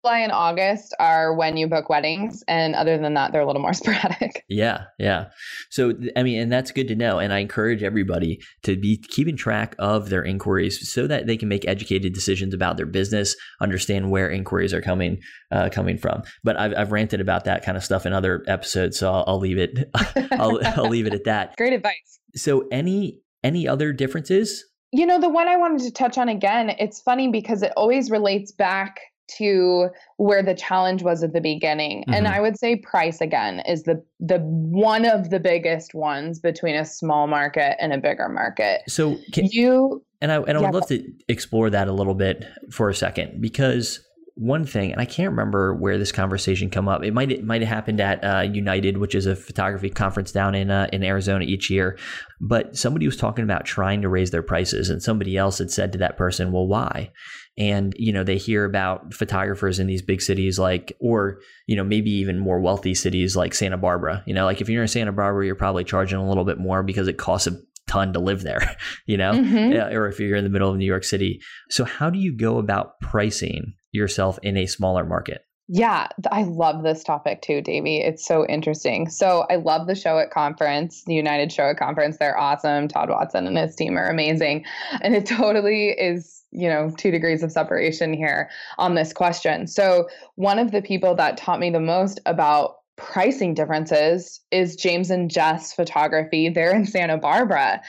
[0.07, 3.61] July and August are when you book weddings, and other than that, they're a little
[3.61, 4.45] more sporadic.
[4.47, 5.25] Yeah, yeah.
[5.69, 7.19] So I mean, and that's good to know.
[7.19, 11.49] And I encourage everybody to be keeping track of their inquiries so that they can
[11.49, 15.19] make educated decisions about their business, understand where inquiries are coming
[15.51, 16.23] uh, coming from.
[16.41, 19.39] But I've, I've ranted about that kind of stuff in other episodes, so I'll, I'll
[19.39, 19.77] leave it.
[20.31, 21.57] I'll, I'll leave it at that.
[21.57, 22.19] Great advice.
[22.33, 26.69] So any any other differences you know, the one I wanted to touch on again,
[26.79, 29.01] it's funny because it always relates back
[29.37, 32.01] to where the challenge was at the beginning.
[32.01, 32.13] Mm-hmm.
[32.13, 36.75] And I would say price again is the the one of the biggest ones between
[36.75, 38.81] a small market and a bigger market.
[38.87, 42.45] So can, you and I and I would love to explore that a little bit
[42.71, 43.99] for a second because
[44.37, 47.03] one thing, and I can't remember where this conversation come up.
[47.03, 50.53] It might it might have happened at uh, United, which is a photography conference down
[50.53, 51.97] in uh, in Arizona each year.
[52.39, 55.91] But somebody was talking about trying to raise their prices, and somebody else had said
[55.93, 57.11] to that person, "Well, why?"
[57.57, 61.83] And you know they hear about photographers in these big cities, like or you know
[61.83, 64.23] maybe even more wealthy cities like Santa Barbara.
[64.27, 66.83] You know, like if you're in Santa Barbara, you're probably charging a little bit more
[66.83, 69.95] because it costs a ton to live there, you know, mm-hmm.
[69.95, 71.41] or if you're in the middle of New York City.
[71.69, 75.41] So, how do you go about pricing yourself in a smaller market?
[75.69, 77.97] Yeah, I love this topic too, Davey.
[77.97, 79.09] It's so interesting.
[79.09, 82.17] So I love the show at conference, the United Show at conference.
[82.17, 82.87] They're awesome.
[82.87, 84.63] Todd Watson and his team are amazing.
[85.01, 89.67] And it totally is, you know, two degrees of separation here on this question.
[89.67, 95.11] So one of the people that taught me the most about pricing differences is James
[95.11, 96.47] and Jess Photography.
[96.47, 97.81] They're in Santa Barbara.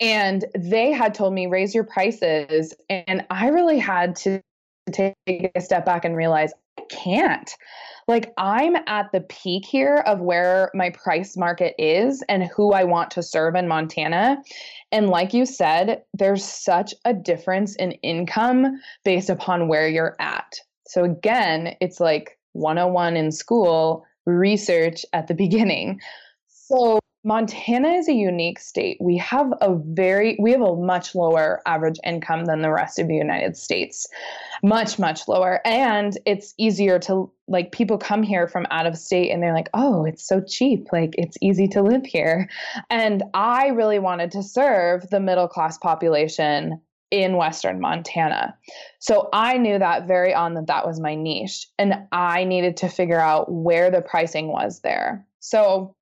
[0.00, 2.74] And they had told me, raise your prices.
[2.88, 4.42] And I really had to
[4.90, 5.14] take
[5.54, 6.52] a step back and realize
[6.90, 7.50] can't.
[8.08, 12.84] Like, I'm at the peak here of where my price market is and who I
[12.84, 14.42] want to serve in Montana.
[14.90, 20.60] And like you said, there's such a difference in income based upon where you're at.
[20.86, 26.00] So, again, it's like 101 in school research at the beginning.
[26.48, 28.96] So Montana is a unique state.
[28.98, 33.08] We have a very we have a much lower average income than the rest of
[33.08, 34.06] the United States.
[34.62, 39.30] Much much lower and it's easier to like people come here from out of state
[39.30, 40.88] and they're like, "Oh, it's so cheap.
[40.92, 42.48] Like it's easy to live here."
[42.88, 46.80] And I really wanted to serve the middle class population
[47.10, 48.56] in Western Montana.
[48.98, 52.88] So I knew that very on that that was my niche and I needed to
[52.88, 55.26] figure out where the pricing was there.
[55.40, 55.96] So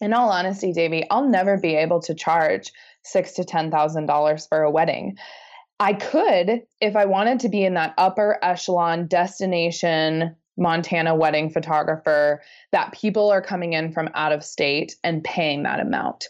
[0.00, 4.46] in all honesty, Davey, I'll never be able to charge six to ten thousand dollars
[4.46, 5.16] for a wedding.
[5.80, 12.42] I could if I wanted to be in that upper echelon destination Montana wedding photographer
[12.72, 16.28] that people are coming in from out of state and paying that amount.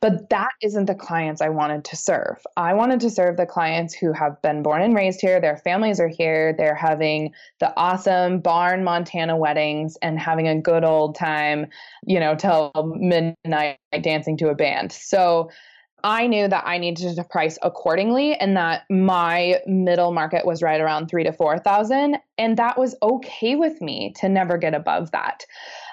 [0.00, 2.44] But that isn't the clients I wanted to serve.
[2.56, 6.00] I wanted to serve the clients who have been born and raised here, their families
[6.00, 11.66] are here, they're having the awesome barn Montana weddings and having a good old time,
[12.06, 14.92] you know, till midnight dancing to a band.
[14.92, 15.50] So
[16.04, 20.80] I knew that I needed to price accordingly and that my middle market was right
[20.80, 22.18] around three to 4,000.
[22.38, 25.44] And that was okay with me to never get above that.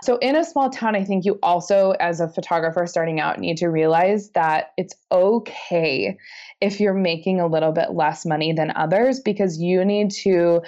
[0.04, 3.58] So in a small town, I think you also, as a photographer starting out, need
[3.58, 6.18] to realize that it's okay
[6.60, 10.62] if you're making a little bit less money than others because you need to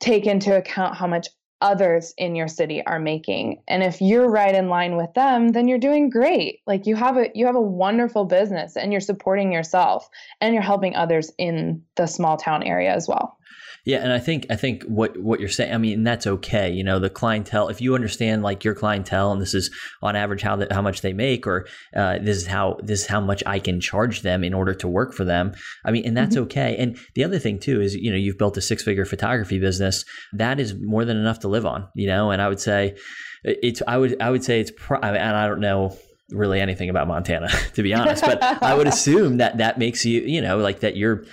[0.00, 1.28] take into account how much
[1.60, 3.62] others in your city are making.
[3.66, 6.60] And if you're right in line with them then you're doing great.
[6.66, 10.08] Like you have a you have a wonderful business and you're supporting yourself
[10.40, 13.38] and you're helping others in the small town area as well
[13.86, 16.72] yeah, and I think I think what what you're saying, I mean, that's okay.
[16.72, 17.68] You know, the clientele.
[17.68, 19.70] If you understand like your clientele, and this is
[20.02, 23.06] on average how that how much they make, or uh, this is how this is
[23.06, 25.54] how much I can charge them in order to work for them.
[25.84, 26.44] I mean, and that's mm-hmm.
[26.46, 26.76] okay.
[26.76, 30.04] And the other thing too is, you know, you've built a six figure photography business.
[30.32, 31.86] That is more than enough to live on.
[31.94, 32.96] You know, and I would say
[33.44, 35.96] it's I would I would say it's pro- and I don't know
[36.30, 38.24] really anything about Montana, to be honest.
[38.24, 41.24] But I would assume that that makes you, you know, like that you're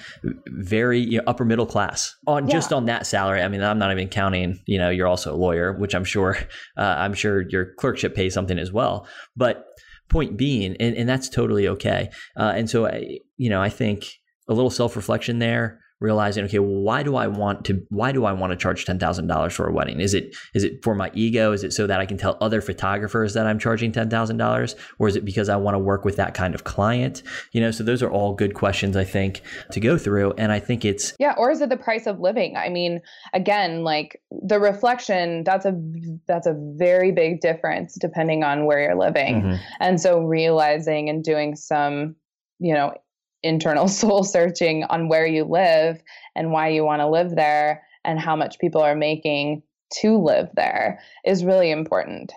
[0.47, 2.53] very you know, upper middle class on yeah.
[2.53, 3.41] just on that salary.
[3.41, 6.37] I mean, I'm not even counting, you know, you're also a lawyer, which I'm sure,
[6.77, 9.07] uh, I'm sure your clerkship pays something as well.
[9.35, 9.65] But
[10.09, 12.09] point being, and, and that's totally okay.
[12.37, 14.05] Uh, and so, I, you know, I think
[14.47, 18.25] a little self reflection there realizing okay well, why do i want to why do
[18.25, 20.01] i want to charge $10000 for a wedding?
[20.01, 21.53] Is it is it for my ego?
[21.53, 25.15] Is it so that i can tell other photographers that i'm charging $10000 or is
[25.15, 27.23] it because i want to work with that kind of client?
[27.53, 29.41] You know so those are all good questions i think
[29.71, 30.33] to go through.
[30.37, 32.57] And i think it's yeah or is it the price of living?
[32.57, 33.01] I mean
[33.33, 35.73] again like the reflection that's a
[36.27, 39.41] that's a very big difference depending on where you're living.
[39.41, 39.55] Mm-hmm.
[39.79, 42.15] and so realizing and doing some
[42.59, 42.93] you know
[43.43, 46.01] internal soul searching on where you live
[46.35, 49.63] and why you want to live there and how much people are making
[50.01, 52.33] to live there is really important.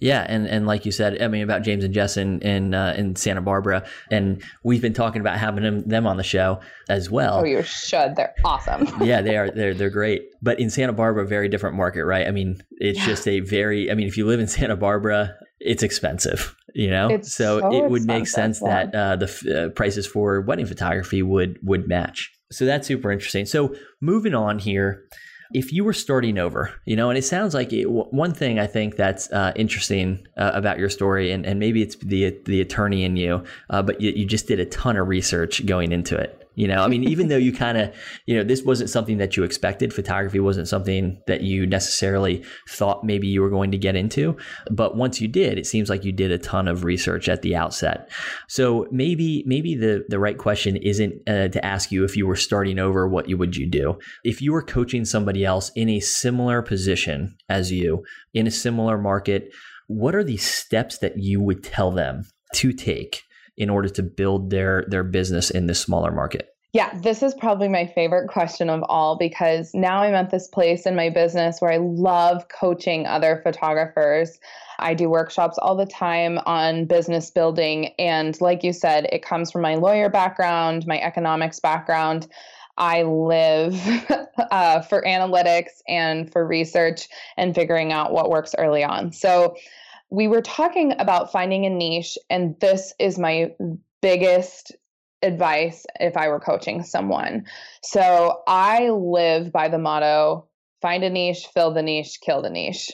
[0.00, 2.94] Yeah, and and like you said, I mean about James and Jess in in, uh,
[2.96, 7.10] in Santa Barbara, and we've been talking about having them, them on the show as
[7.10, 7.38] well.
[7.38, 8.16] Oh, you should.
[8.16, 8.86] They're awesome.
[9.00, 9.50] yeah, they are.
[9.50, 10.24] They're they're great.
[10.42, 12.26] But in Santa Barbara, very different market, right?
[12.26, 13.06] I mean, it's yeah.
[13.06, 13.90] just a very.
[13.90, 17.08] I mean, if you live in Santa Barbara, it's expensive you know?
[17.22, 18.86] So, so it would make sense yeah.
[18.86, 22.32] that uh, the uh, prices for wedding photography would would match.
[22.52, 23.46] So that's super interesting.
[23.46, 25.04] So moving on here
[25.52, 28.66] if you were starting over you know and it sounds like it, one thing i
[28.66, 33.04] think that's uh, interesting uh, about your story and, and maybe it's the the attorney
[33.04, 36.43] in you uh, but you, you just did a ton of research going into it
[36.54, 37.94] you know, I mean, even though you kind of,
[38.26, 43.04] you know, this wasn't something that you expected, photography wasn't something that you necessarily thought
[43.04, 44.36] maybe you were going to get into.
[44.70, 47.56] But once you did, it seems like you did a ton of research at the
[47.56, 48.10] outset.
[48.48, 52.36] So maybe, maybe the, the right question isn't uh, to ask you if you were
[52.36, 53.98] starting over, what you would you do?
[54.24, 58.98] If you were coaching somebody else in a similar position as you, in a similar
[58.98, 59.52] market,
[59.86, 62.22] what are the steps that you would tell them
[62.54, 63.22] to take
[63.56, 66.54] in order to build their their business in this smaller market?
[66.74, 70.86] Yeah, this is probably my favorite question of all because now I'm at this place
[70.86, 74.40] in my business where I love coaching other photographers.
[74.80, 77.94] I do workshops all the time on business building.
[77.96, 82.26] And like you said, it comes from my lawyer background, my economics background.
[82.76, 83.80] I live
[84.50, 89.12] uh, for analytics and for research and figuring out what works early on.
[89.12, 89.56] So,
[90.10, 93.52] we were talking about finding a niche, and this is my
[94.00, 94.72] biggest
[95.22, 97.46] advice if I were coaching someone.
[97.82, 100.48] So I live by the motto
[100.82, 102.90] find a niche, fill the niche, kill the niche.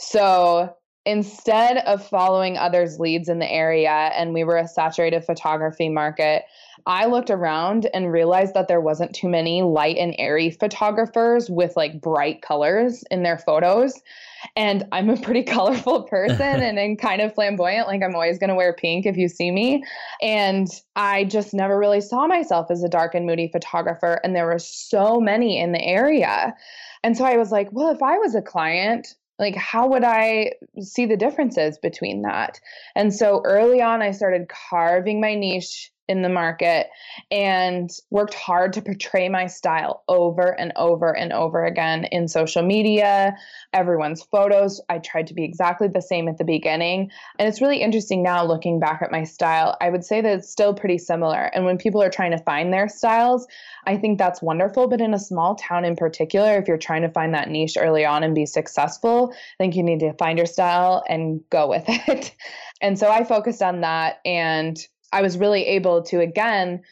[0.00, 0.74] So
[1.06, 6.44] instead of following others' leads in the area and we were a saturated photography market,
[6.86, 11.76] I looked around and realized that there wasn't too many light and airy photographers with
[11.76, 14.00] like bright colors in their photos.
[14.56, 17.86] And I'm a pretty colorful person and, and kind of flamboyant.
[17.86, 19.84] Like I'm always going to wear pink if you see me.
[20.20, 24.20] And I just never really saw myself as a dark and moody photographer.
[24.24, 26.54] And there were so many in the area.
[27.02, 30.52] And so I was like, well, if I was a client, like how would i
[30.80, 32.60] see the differences between that?
[32.94, 36.88] And so early on i started carving my niche in the market
[37.30, 42.62] and worked hard to portray my style over and over and over again in social
[42.62, 43.34] media,
[43.72, 44.80] everyone's photos.
[44.88, 47.10] I tried to be exactly the same at the beginning.
[47.38, 49.76] And it's really interesting now looking back at my style.
[49.80, 51.50] I would say that it's still pretty similar.
[51.54, 53.46] And when people are trying to find their styles,
[53.86, 54.88] I think that's wonderful.
[54.88, 58.04] But in a small town in particular, if you're trying to find that niche early
[58.04, 61.84] on and be successful, I think you need to find your style and go with
[61.88, 62.34] it.
[62.82, 64.78] and so I focused on that and
[65.14, 66.82] I was really able to again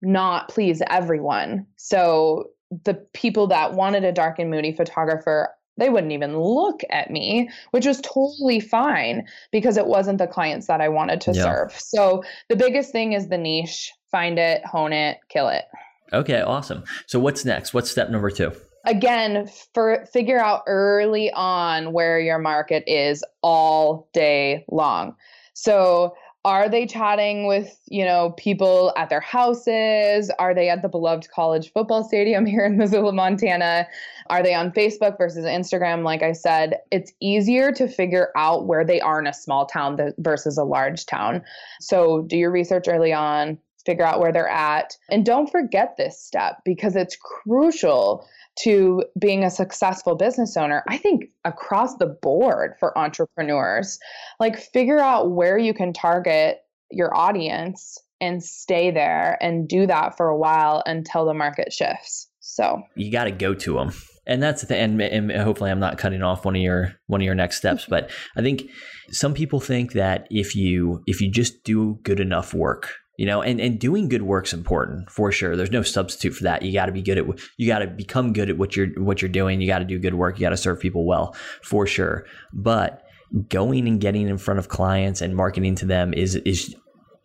[0.00, 1.66] not please everyone.
[1.76, 2.50] So
[2.84, 7.50] the people that wanted a dark and moody photographer, they wouldn't even look at me,
[7.72, 11.42] which was totally fine because it wasn't the clients that I wanted to yeah.
[11.42, 11.72] serve.
[11.78, 15.64] So the biggest thing is the niche, find it, hone it, kill it.
[16.12, 16.84] Okay, awesome.
[17.06, 17.74] So what's next?
[17.74, 18.52] What's step number 2?
[18.86, 25.16] Again, for figure out early on where your market is all day long.
[25.54, 26.14] So
[26.44, 30.30] are they chatting with you know people at their houses?
[30.38, 33.86] Are they at the beloved college football stadium here in missoula montana?
[34.28, 36.02] Are they on facebook versus instagram?
[36.04, 39.98] Like i said it's easier to figure out where they are in a small town
[40.18, 41.42] versus a large town.
[41.80, 46.20] So do your research early on figure out where they're at and don't forget this
[46.20, 48.26] step because it's crucial
[48.62, 53.98] to being a successful business owner, I think across the board for entrepreneurs,
[54.38, 56.58] like figure out where you can target
[56.90, 62.28] your audience and stay there and do that for a while until the market shifts.
[62.40, 63.92] So you got to go to them.
[64.26, 65.00] And that's the thing.
[65.00, 67.86] And, and hopefully, I'm not cutting off one of your one of your next steps.
[67.88, 68.70] But I think
[69.10, 73.42] some people think that if you if you just do good enough work, you know
[73.42, 75.56] and, and doing good work's important for sure.
[75.56, 76.62] There's no substitute for that.
[76.62, 79.22] You got to be good at you got to become good at what you're what
[79.22, 79.60] you're doing.
[79.60, 80.38] You got to do good work.
[80.38, 82.26] You got to serve people well for sure.
[82.52, 83.02] But
[83.48, 86.74] going and getting in front of clients and marketing to them is is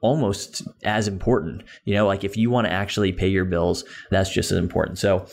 [0.01, 1.63] almost as important.
[1.85, 4.99] You know like if you want to actually pay your bills that's just as important.
[4.99, 5.25] So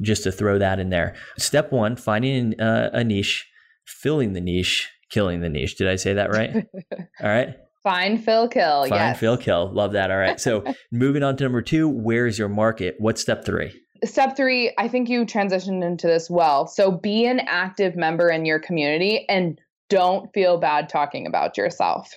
[0.00, 1.16] just to throw that in there.
[1.38, 3.46] Step one finding uh, a niche
[3.84, 5.76] filling the niche killing the niche.
[5.76, 6.66] Did i say that right?
[7.22, 8.82] All right Find, fill, kill.
[8.82, 9.18] Find, yes.
[9.18, 9.72] fill, kill.
[9.72, 10.10] Love that.
[10.10, 10.40] All right.
[10.40, 12.96] So moving on to number two, where's your market?
[12.98, 13.80] What's step three?
[14.04, 16.66] Step three, I think you transitioned into this well.
[16.66, 22.12] So be an active member in your community and don't feel bad talking about yourself.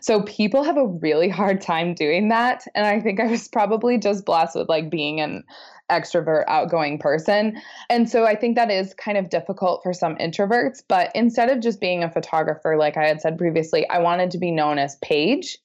[0.00, 2.64] So people have a really hard time doing that.
[2.74, 5.42] And I think I was probably just blessed with like being an
[5.90, 7.60] extrovert, outgoing person.
[7.90, 10.82] And so I think that is kind of difficult for some introverts.
[10.88, 14.38] But instead of just being a photographer, like I had said previously, I wanted to
[14.38, 15.58] be known as Paige.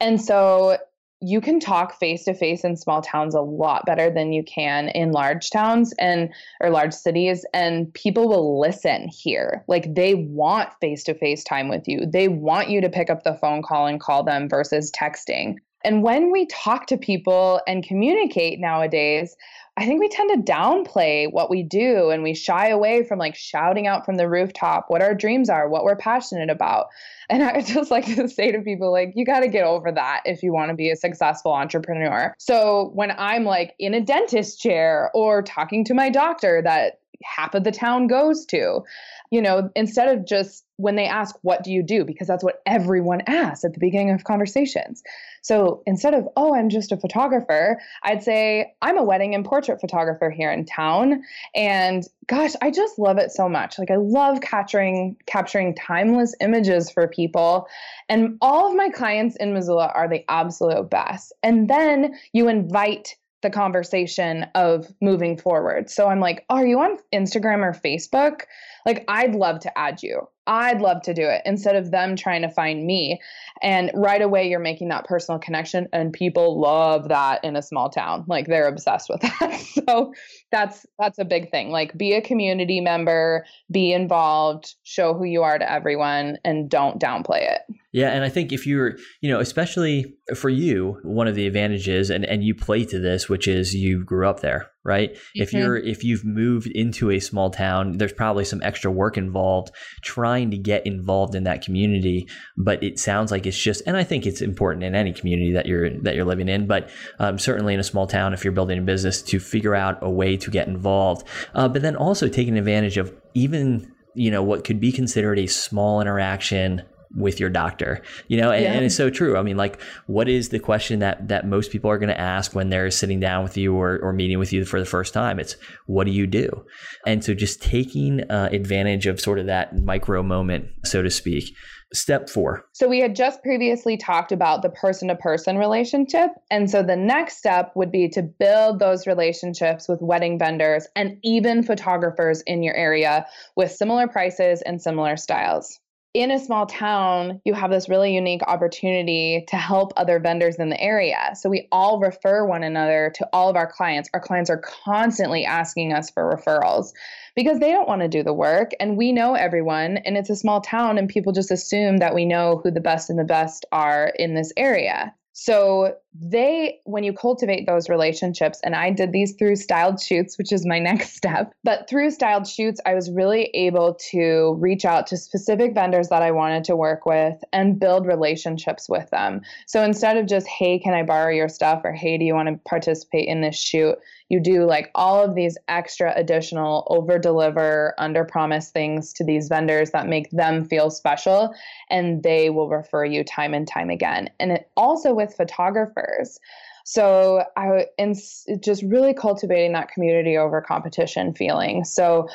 [0.00, 0.78] And so
[1.24, 4.88] you can talk face to face in small towns a lot better than you can
[4.88, 6.28] in large towns and
[6.60, 11.68] or large cities and people will listen here like they want face to face time
[11.68, 14.90] with you they want you to pick up the phone call and call them versus
[14.90, 15.54] texting
[15.84, 19.36] and when we talk to people and communicate nowadays,
[19.76, 23.34] I think we tend to downplay what we do and we shy away from like
[23.34, 26.88] shouting out from the rooftop what our dreams are, what we're passionate about.
[27.30, 30.22] And I just like to say to people, like, you got to get over that
[30.26, 32.34] if you want to be a successful entrepreneur.
[32.38, 37.54] So when I'm like in a dentist chair or talking to my doctor that half
[37.54, 38.82] of the town goes to,
[39.30, 42.04] you know, instead of just when they ask, what do you do?
[42.04, 45.02] Because that's what everyone asks at the beginning of conversations.
[45.40, 49.80] So instead of, oh, I'm just a photographer, I'd say, I'm a wedding and portrait
[49.80, 51.22] photographer here in town.
[51.54, 53.78] And gosh, I just love it so much.
[53.78, 57.68] Like I love capturing capturing timeless images for people.
[58.08, 61.32] And all of my clients in Missoula are the absolute best.
[61.42, 65.90] And then you invite the conversation of moving forward.
[65.90, 68.42] So I'm like, are you on Instagram or Facebook?
[68.84, 70.28] Like, I'd love to add you.
[70.46, 73.20] I'd love to do it instead of them trying to find me.
[73.62, 77.90] And right away, you're making that personal connection, and people love that in a small
[77.90, 78.24] town.
[78.26, 79.60] Like they're obsessed with that.
[79.60, 80.12] so
[80.50, 81.70] that's that's a big thing.
[81.70, 87.00] Like be a community member, be involved, show who you are to everyone, and don't
[87.00, 87.60] downplay it.
[87.92, 92.10] Yeah, and I think if you're, you know, especially for you, one of the advantages,
[92.10, 95.14] and and you play to this, which is you grew up there, right?
[95.14, 95.42] Mm-hmm.
[95.42, 99.72] If you're if you've moved into a small town, there's probably some extra work involved
[100.02, 102.28] trying to get involved in that community.
[102.56, 105.66] But it sounds like it's just, and I think it's important in any community that
[105.66, 108.78] you're that you're living in, but um, certainly in a small town, if you're building
[108.78, 111.26] a business, to figure out a way to get involved.
[111.54, 115.46] Uh, but then also taking advantage of even you know what could be considered a
[115.46, 116.82] small interaction
[117.14, 118.72] with your doctor you know and, Yeah.
[118.72, 121.90] and it's so true i mean like what is the question that that most people
[121.90, 124.64] are going to ask when they're sitting down with you or, or meeting with you
[124.64, 125.56] for the first time it's
[125.86, 126.64] what do you do
[127.06, 131.54] and so just taking uh, advantage of sort of that micro moment so to speak
[131.94, 136.30] step four So we had just previously talked about the person to person relationship.
[136.50, 141.18] And so the next step would be to build those relationships with wedding vendors and
[141.22, 145.80] even photographers in your area with similar prices and similar styles.
[146.14, 150.68] In a small town, you have this really unique opportunity to help other vendors in
[150.68, 151.30] the area.
[151.34, 154.10] So we all refer one another to all of our clients.
[154.12, 156.92] Our clients are constantly asking us for referrals
[157.34, 160.36] because they don't want to do the work and we know everyone and it's a
[160.36, 163.64] small town and people just assume that we know who the best and the best
[163.72, 165.14] are in this area.
[165.32, 170.52] So they when you cultivate those relationships and I did these through styled shoots which
[170.52, 175.06] is my next step but through styled shoots I was really able to reach out
[175.06, 179.40] to specific vendors that I wanted to work with and build relationships with them.
[179.66, 182.48] So instead of just hey can I borrow your stuff or hey do you want
[182.48, 183.96] to participate in this shoot
[184.32, 189.46] you do like all of these extra additional over deliver under promise things to these
[189.46, 191.54] vendors that make them feel special
[191.90, 194.30] and they will refer you time and time again.
[194.40, 196.40] And it also with photographers.
[196.86, 198.16] So i and
[198.60, 201.84] just really cultivating that community over competition feeling.
[201.84, 202.26] So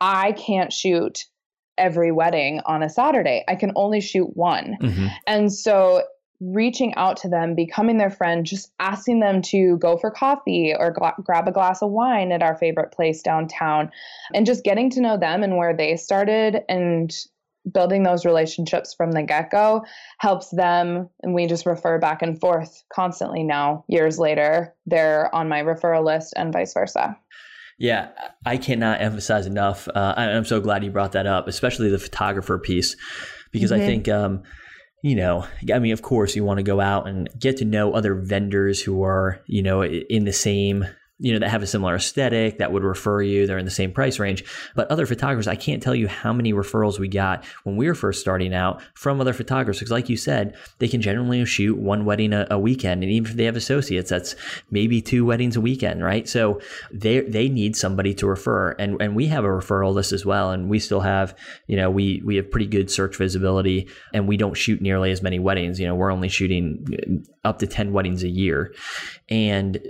[0.00, 1.24] i can't shoot
[1.78, 3.44] every wedding on a saturday.
[3.46, 4.76] I can only shoot one.
[4.82, 5.08] Mhm.
[5.28, 6.02] and so
[6.40, 10.92] reaching out to them, becoming their friend, just asking them to go for coffee or
[10.92, 13.90] gla- grab a glass of wine at our favorite place downtown,
[14.34, 17.12] and just getting to know them and where they started and
[17.72, 19.84] building those relationships from the get go
[20.18, 21.10] helps them.
[21.22, 24.74] And we just refer back and forth constantly now, years later.
[24.86, 27.18] They're on my referral list and vice versa.
[27.78, 28.08] Yeah,
[28.46, 29.86] I cannot emphasize enough.
[29.88, 32.96] Uh, I- I'm so glad you brought that up, especially the photographer piece,
[33.52, 33.84] because I Mhm.
[33.86, 34.42] think, um,
[35.02, 37.92] you know, I mean, of course, you want to go out and get to know
[37.92, 40.86] other vendors who are, you know, in the same
[41.18, 43.92] you know that have a similar aesthetic that would refer you they're in the same
[43.92, 44.44] price range.
[44.74, 47.94] But other photographers i can't tell you how many referrals we got when we were
[47.94, 52.04] first starting out from other photographers because like you said they can generally shoot one
[52.04, 53.02] wedding a, a weekend.
[53.02, 54.34] And even if they have associates that's
[54.70, 56.28] maybe two weddings a weekend right?
[56.28, 56.60] So
[56.92, 58.72] they they need somebody to refer.
[58.78, 60.50] And and we have a referral list as well.
[60.50, 64.36] And we still have you know we we have pretty good search visibility and we
[64.36, 65.80] don't shoot nearly as many weddings.
[65.80, 68.74] You know we're only shooting up to 10 weddings a year.
[69.28, 69.80] And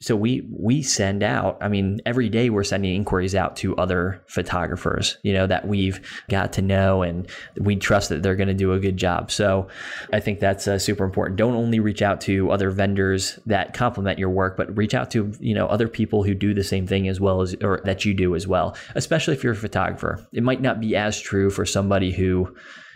[0.00, 4.22] so we we send out i mean every day we're sending inquiries out to other
[4.26, 7.26] photographers you know that we've got to know and
[7.58, 9.30] we trust that they're going to do a good job.
[9.30, 9.68] So
[10.12, 11.36] i think that's uh, super important.
[11.36, 15.32] Don't only reach out to other vendors that complement your work but reach out to
[15.40, 18.14] you know other people who do the same thing as well as or that you
[18.14, 20.26] do as well especially if you're a photographer.
[20.32, 22.54] It might not be as true for somebody who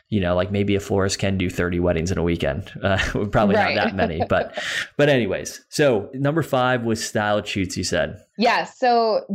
[0.08, 2.70] you know, like maybe a florist can do 30 weddings in a weekend.
[2.82, 2.96] Uh,
[3.32, 3.74] probably Right.
[3.74, 4.56] not that many, but,
[4.96, 5.64] but anyways.
[5.68, 8.20] So number five was styled shoots, you said.
[8.38, 8.64] Yeah.
[8.64, 9.26] So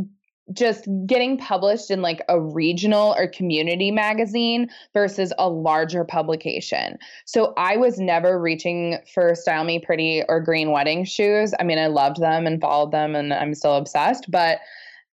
[0.52, 6.98] just getting published in like a regional or community magazine versus a larger publication.
[7.26, 11.54] So I was never reaching for Style Me Pretty or Green Wedding Shoes.
[11.60, 14.30] I mean, I loved them and followed them and I'm still obsessed.
[14.30, 14.58] But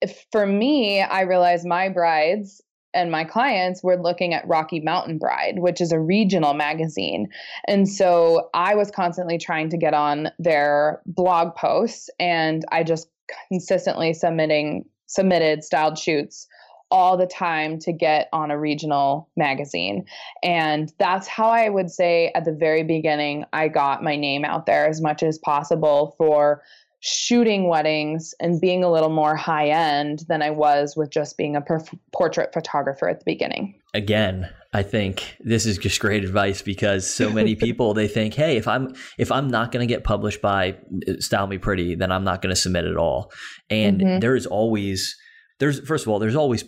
[0.01, 2.61] if, for me, I realized my brides
[2.95, 7.29] and my clients were looking at Rocky Mountain Bride, which is a regional magazine.
[7.67, 13.09] And so I was constantly trying to get on their blog posts and I just
[13.49, 16.49] consistently submitting submitted styled shoots
[16.91, 20.05] all the time to get on a regional magazine.
[20.43, 24.67] And that's how I would say at the very beginning I got my name out
[24.67, 26.63] there as much as possible for
[27.05, 31.57] shooting weddings and being a little more high end than I was with just being
[31.57, 33.75] a per- portrait photographer at the beginning.
[33.93, 38.57] Again, I think this is just great advice because so many people they think, hey,
[38.57, 40.77] if I'm if I'm not going to get published by
[41.09, 43.33] uh, Style Me Pretty, then I'm not going to submit at all.
[43.69, 44.21] And Mhm.
[44.21, 45.17] there is always
[45.59, 46.65] there's first of all, there's always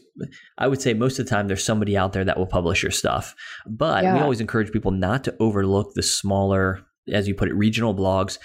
[0.59, 2.93] I would say most of the time there's somebody out there that will publish your
[2.93, 3.37] stuff.
[3.66, 6.80] But we always encourage people not to overlook the smaller
[7.12, 8.39] as you put it, regional blogs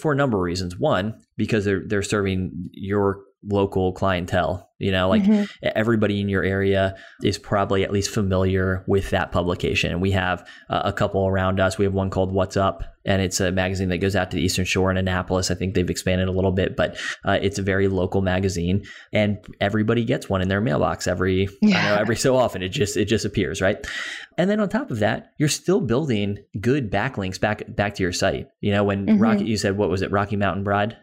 [0.00, 0.78] for a number of reasons.
[0.78, 4.62] One, because they're they're serving your local clientele.
[4.78, 5.48] You know, like Mhm.
[5.62, 9.90] everybody in your area is probably at least familiar with that publication.
[9.90, 11.78] And we have uh, a couple around us.
[11.78, 14.42] We have one called What's Up, and it's a magazine that goes out to the
[14.42, 15.50] Eastern Shore in Annapolis.
[15.50, 18.82] I think they've expanded a little bit, but uh, it's a very local magazine,
[19.14, 22.62] and everybody gets one in their mailbox every I know, every so often.
[22.62, 23.78] It just it just appears, right?
[24.36, 28.12] And then on top of that, you're still building good backlinks back back to your
[28.12, 28.48] site.
[28.60, 29.20] You know, when Mhm.
[29.22, 30.96] Rocky, you said what was it, Rocky Mountain Bride?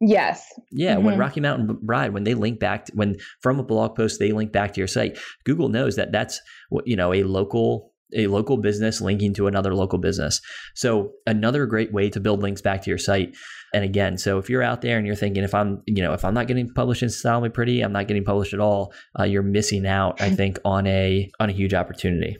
[0.00, 0.44] Yes.
[0.70, 1.20] Yeah, when Mhm.
[1.20, 4.52] Rocky Mountain Bride, when they link back, to, when from a blog post they link
[4.52, 8.56] back to your site, Google knows that that's what you know a local a local
[8.56, 10.40] business linking to another local business.
[10.76, 13.34] So another great way to build links back to your site.
[13.74, 16.24] And again, so if you're out there and you're thinking, if I'm, you know, if
[16.24, 18.92] I'm not getting published in Style Me Pretty, I'm not getting published at all.
[19.18, 22.36] Uh, you're missing out, I think, on a on a huge opportunity.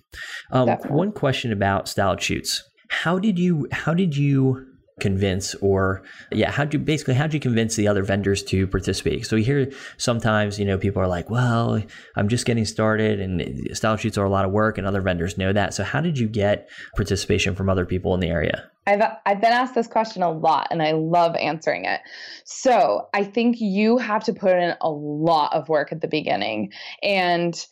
[0.53, 4.65] Um, one question about styled shoots: How did you how did you
[4.99, 8.67] convince or yeah how do you basically how do you convince the other vendors to
[8.67, 9.27] participate?
[9.27, 11.83] So you hear sometimes you know people are like well
[12.17, 15.37] i'm just getting started and styled shoots are a lot of work and other vendors
[15.37, 15.75] know that.
[15.75, 18.71] So how did you get participation from other people in the area?
[18.87, 22.01] I've I've been asked this question a lot and I love answering it.
[22.45, 26.73] So, I think you have to put in a lot of work at the beginning.
[27.03, 27.67] And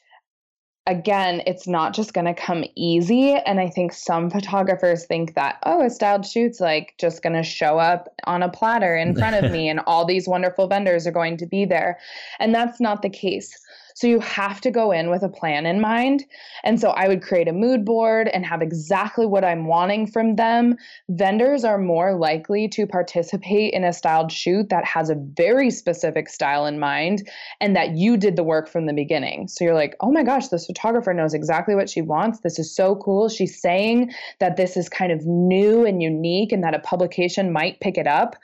[0.86, 3.34] again, it's not just going to come easy.
[3.34, 7.42] And I think some photographers think that, oh, a styled shoot's like just going to
[7.42, 11.12] show up on a platter in front of me and all these wonderful vendors are
[11.12, 11.98] going to be there.
[12.38, 13.58] And that's not the case.
[13.94, 16.24] So you have to go in with a plan in mind.
[16.64, 20.34] And so I would create a mood board and have exactly what I'm wanting from
[20.34, 20.76] them.
[21.08, 26.28] Vendors are more likely to participate in a styled shoot that has a very specific
[26.28, 27.28] style in mind
[27.60, 29.46] and that you did the work from the beginning.
[29.46, 32.40] So you're like, oh my gosh, this photographer knows exactly what she wants.
[32.40, 33.28] This is so cool.
[33.28, 37.80] She's saying that this is kind of new and unique and that a publication might
[37.80, 38.36] pick it up.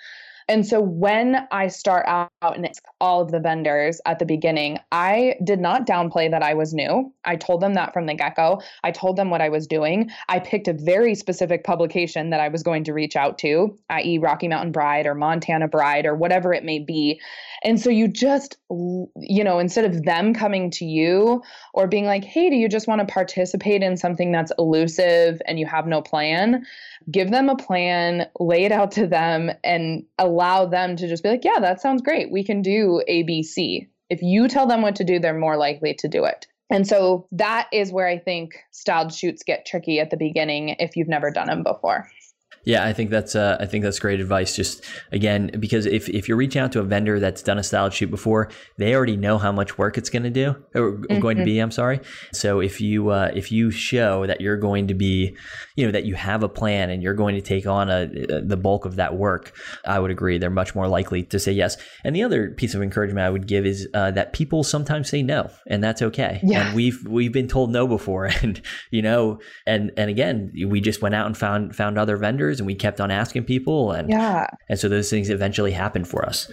[0.51, 4.81] And so when I start out and it's all of the vendors at the beginning,
[4.91, 7.15] I did not downplay that I was new.
[7.25, 8.61] I told them that from the get go.
[8.83, 10.11] I told them what I was doing.
[10.29, 14.19] I picked a very specific publication that I was going to reach out to, i.e.,
[14.19, 17.21] Rocky Mountain Bride or Montana Bride or whatever it may be.
[17.63, 21.45] And so you just, you know, instead of them coming to you
[21.75, 25.61] or being like, hey, do you just want to participate in something that's elusive and
[25.61, 26.67] you have no plan?
[27.11, 31.29] give them a plan, lay it out to them, and allow them to just be
[31.29, 32.31] like, yeah, that sounds great.
[32.31, 33.89] We can do ABC.
[34.09, 36.47] If you tell them what to do, they're more likely to do it.
[36.71, 40.97] And so that is where I think styled shoots get tricky at the beginning if
[40.97, 42.09] you've never done them before.
[42.65, 44.55] Yeah, I think that's uh, I think that's great advice.
[44.55, 47.95] Just again, because if, if you're reaching out to a vendor that's done a styled
[47.95, 51.21] shoot before, they already know how much work it's going to do or mm-hmm.
[51.21, 51.59] going to be.
[51.59, 52.01] I'm sorry.
[52.33, 55.37] So if you uh, if you show that you're going to be,
[55.77, 58.41] you know, that you have a plan and you're going to take on a, a
[58.43, 59.57] the bulk of that work,
[59.87, 61.79] I would agree they're much more likely to say yes.
[62.05, 65.23] And the other piece of encouragement I would give is uh, that people sometimes say
[65.23, 66.41] no, and that's okay.
[66.43, 66.67] Yeah.
[66.67, 71.01] And we've we've been told no before, and you know, and and again, we just
[71.01, 74.47] went out and found found other vendors and we kept on asking people and yeah.
[74.69, 76.51] and so those things eventually happened for us.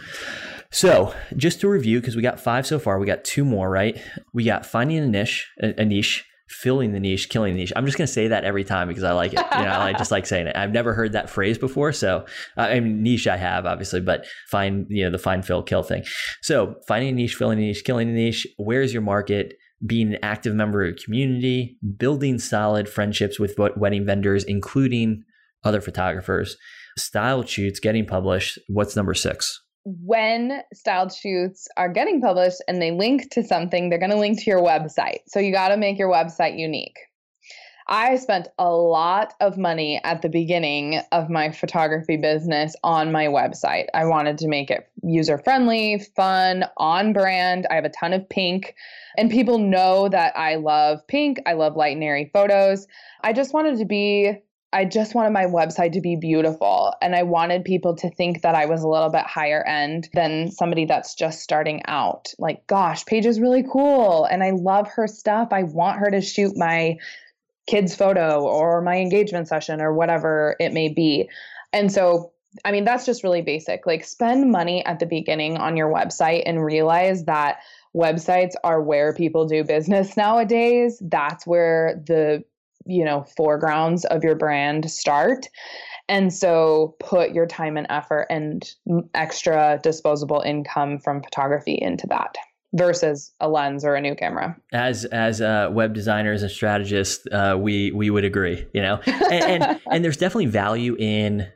[0.69, 3.99] So just to review because we got five so far we got two more right?
[4.33, 7.73] We got finding a niche a, a niche filling the niche killing the niche.
[7.75, 9.39] I'm just going to say that every time because i like it.
[9.39, 10.55] You know i just like saying it.
[10.55, 12.25] I've never heard that phrase before so
[12.55, 16.03] i mean niche i have obviously but find you know the find fill kill thing.
[16.41, 19.55] So finding a niche filling a niche killing a niche where's your market?
[19.85, 25.23] Being an active member of a community, building solid friendships with wedding vendors, including
[25.67, 26.57] other photographers.
[26.97, 28.57] Styled shoots getting published.
[28.67, 29.61] What's number six?
[29.83, 34.39] When styled shoots are getting published and they link to something, they're going to link
[34.39, 35.19] to your website.
[35.27, 36.97] So you got to make your website unique.
[37.89, 43.27] I spent a lot of money at the beginning of my photography business on my
[43.27, 43.85] website.
[43.93, 47.65] I wanted to make it user friendly, fun, on brand.
[47.71, 48.75] I have a ton of pink,
[49.17, 51.39] and people know that I love pink.
[51.45, 52.87] I love light and airy photos.
[53.23, 54.33] I just wanted to be
[54.73, 56.93] I just wanted my website to be beautiful.
[57.01, 60.51] And I wanted people to think that I was a little bit higher end than
[60.51, 62.33] somebody that's just starting out.
[62.37, 64.25] Like, gosh, Paige is really cool.
[64.25, 65.49] And I love her stuff.
[65.51, 66.97] I want her to shoot my
[67.65, 71.29] kid's photo or my engagement session or whatever it may be.
[71.71, 72.33] And so,
[72.65, 73.85] I mean, that's just really basic.
[73.85, 77.59] Like, spend money at the beginning on your website and realize that
[77.95, 81.01] websites are where people do business nowadays.
[81.01, 82.43] That's where the
[82.87, 85.47] you know foregrounds of your brand start
[86.09, 88.73] and so put your time and effort and
[89.13, 92.35] extra disposable income from photography into that
[92.73, 94.55] versus a lens or a new camera.
[94.71, 99.63] As as uh, web designers and strategists, uh, we we would agree, you know, and,
[99.63, 101.47] and, and there's definitely value in.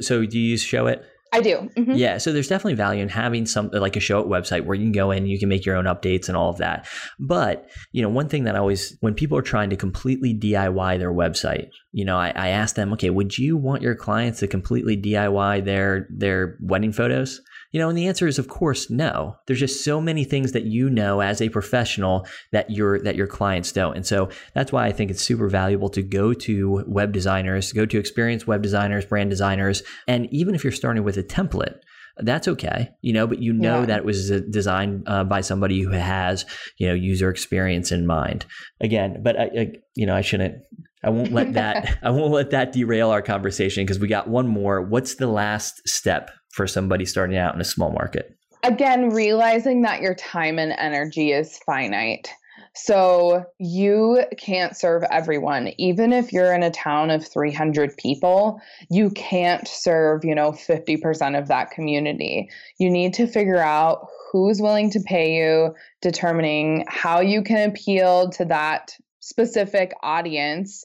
[0.00, 1.02] So do you use Showit?
[1.32, 1.70] I do.
[1.76, 1.92] Mm-hmm.
[1.92, 2.18] Yeah.
[2.18, 5.12] So there's definitely value in having some like a Showit website where you can go
[5.12, 6.88] in, you can make your own updates and all of that.
[7.20, 10.98] But, you know, one thing that I always, when people are trying to completely DIY
[10.98, 14.48] their website, you know, I, I ask them, okay, would you want your clients to
[14.48, 17.40] completely DIY their, their wedding photos?
[17.72, 19.36] You know, and the answer is of course no.
[19.46, 23.26] There's just so many things that you know as a professional that your that your
[23.26, 23.96] clients don't.
[23.96, 27.86] And so that's why I think it's super valuable to go to web designers, go
[27.86, 31.80] to experienced web designers, brand designers, and even if you're starting with a template,
[32.22, 33.86] that's okay, you know, but you know yeah.
[33.86, 36.44] that it was designed uh, by somebody who has,
[36.78, 38.46] you know, user experience in mind.
[38.80, 40.62] Again, but I, I you know, I shouldn't
[41.02, 44.48] I won't let that I won't let that derail our conversation because we got one
[44.48, 44.82] more.
[44.82, 48.36] What's the last step for somebody starting out in a small market?
[48.62, 52.30] Again, realizing that your time and energy is finite.
[52.74, 55.72] So you can't serve everyone.
[55.78, 61.38] Even if you're in a town of 300 people, you can't serve, you know, 50%
[61.38, 62.48] of that community.
[62.78, 68.30] You need to figure out who's willing to pay you, determining how you can appeal
[68.30, 70.84] to that specific audience.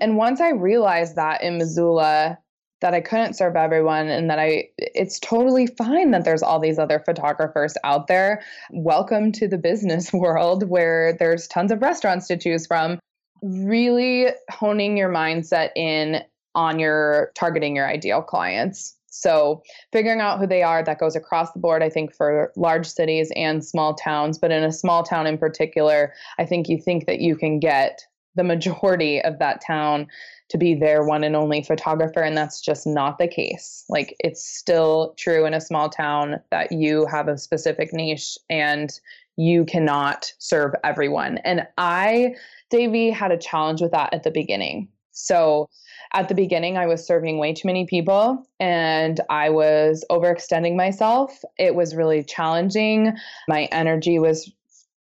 [0.00, 2.38] And once I realized that in Missoula,
[2.80, 6.78] that I couldn't serve everyone and that I it's totally fine that there's all these
[6.78, 8.42] other photographers out there.
[8.70, 12.98] Welcome to the business world where there's tons of restaurants to choose from.
[13.42, 16.22] Really honing your mindset in
[16.54, 18.96] on your targeting your ideal clients.
[19.08, 19.62] So,
[19.92, 23.32] figuring out who they are that goes across the board, I think, for large cities
[23.34, 24.36] and small towns.
[24.36, 28.06] But in a small town in particular, I think you think that you can get
[28.36, 30.06] the majority of that town
[30.48, 32.20] to be their one and only photographer.
[32.20, 33.84] And that's just not the case.
[33.88, 38.90] Like, it's still true in a small town that you have a specific niche and
[39.36, 41.38] you cannot serve everyone.
[41.38, 42.36] And I,
[42.70, 44.88] Davey, had a challenge with that at the beginning.
[45.12, 45.68] So,
[46.12, 51.42] at the beginning, I was serving way too many people and I was overextending myself.
[51.58, 53.12] It was really challenging.
[53.48, 54.50] My energy was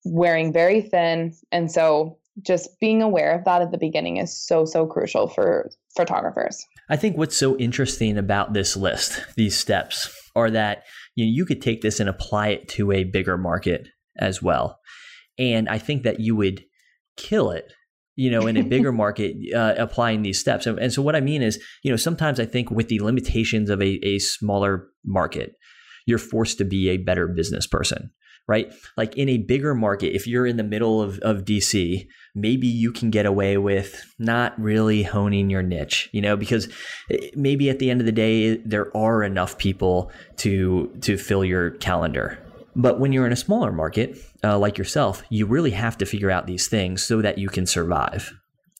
[0.05, 1.35] wearing very thin.
[1.51, 5.69] And so just being aware of that at the beginning is so, so crucial for
[5.95, 6.65] photographers.
[6.89, 10.83] I think what's so interesting about this list, these steps, are that
[11.15, 14.79] you, know, you could take this and apply it to a bigger market as well.
[15.37, 16.63] And I think that you would
[17.17, 17.71] kill it
[18.15, 20.67] you know, in a bigger market, uh, applying these steps.
[20.67, 23.69] And, and, so what I mean is, you know, sometimes I think with the limitations
[23.69, 25.55] of a, a smaller market,
[26.05, 28.11] you're forced to be a better business person,
[28.47, 28.73] right?
[28.97, 32.91] Like in a bigger market, if you're in the middle of, of DC, maybe you
[32.91, 36.67] can get away with not really honing your niche, you know, because
[37.09, 41.45] eh, maybe at the end of the day, there are enough people to, to fill
[41.45, 42.37] your calendar,
[42.75, 46.31] but when you're in a smaller market, uh, like yourself, you really have to figure
[46.31, 48.33] out these things so that you can survive.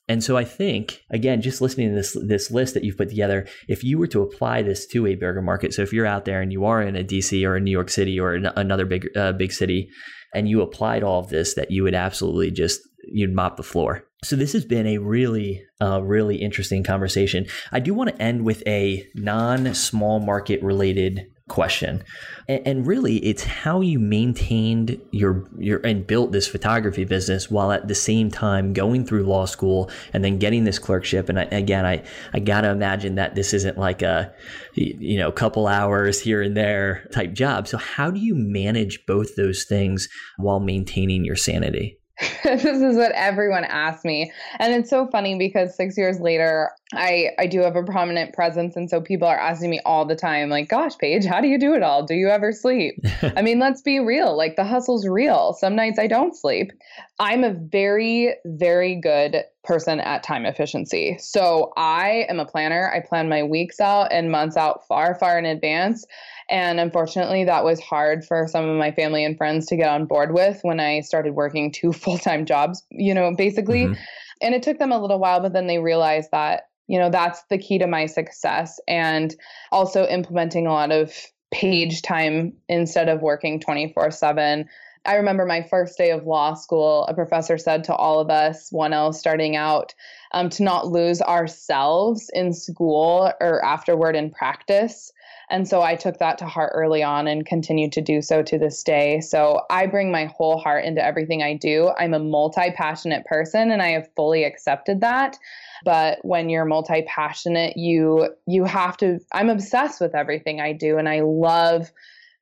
[0.08, 3.48] And so I think, again, just listening to this this list that you've put together,
[3.70, 6.42] if you were to apply this to a bigger market, so if you're out there
[6.42, 9.32] and you are in a DC or a New York City or another big uh,
[9.32, 9.90] big city,
[10.34, 14.04] and you applied all of this, that you would absolutely just you'd mop the floor.
[14.24, 17.46] So this has been a really, uh, really interesting conversation.
[17.72, 22.04] I do want to end with a non small market related question.
[22.48, 27.72] And, and, really, it's how you maintained your your and built this photography business while
[27.72, 31.30] at the same time going through law school and then getting this clerkship.
[31.30, 34.34] And I, again, I I gotta imagine that this isn't like a
[34.76, 37.68] you know couple hours here and there type job.
[37.68, 42.00] So how do you manage both those things while maintaining your sanity?
[42.44, 44.32] this is what everyone asks me.
[44.60, 48.76] And it's so funny because six years later, I, I do have a prominent presence.
[48.76, 51.58] And so people are asking me all the time, like, gosh, Paige, how do you
[51.58, 52.06] do it all?
[52.06, 53.00] Do you ever sleep?
[53.36, 54.38] I mean, let's be real.
[54.38, 55.54] Like, the hustle's real.
[55.54, 56.72] Some nights I don't sleep.
[57.20, 61.18] I'm a very, very good person at time efficiency.
[61.20, 62.92] So I am a planner.
[62.94, 66.06] I plan my weeks out and months out far, far in advance.
[66.50, 70.06] And unfortunately, that was hard for some of my family and friends to get on
[70.06, 73.86] board with when I started working two full time jobs, you know, basically.
[73.86, 74.02] Mm-hmm.
[74.42, 77.44] And it took them a little while, but then they realized that, you know, that's
[77.50, 78.80] the key to my success.
[78.88, 79.34] And
[79.72, 81.14] also implementing a lot of
[81.52, 84.68] Paige time instead of working 24 7.
[85.06, 88.70] I remember my first day of law school, a professor said to all of us,
[88.72, 89.94] 1L starting out,
[90.32, 95.12] um, to not lose ourselves in school or afterward in practice.
[95.54, 98.58] And so I took that to heart early on and continue to do so to
[98.58, 99.20] this day.
[99.20, 101.92] So I bring my whole heart into everything I do.
[101.96, 105.38] I'm a multi passionate person and I have fully accepted that.
[105.86, 110.98] But when you're multi passionate, you you have to I'm obsessed with everything I do
[110.98, 111.92] and I love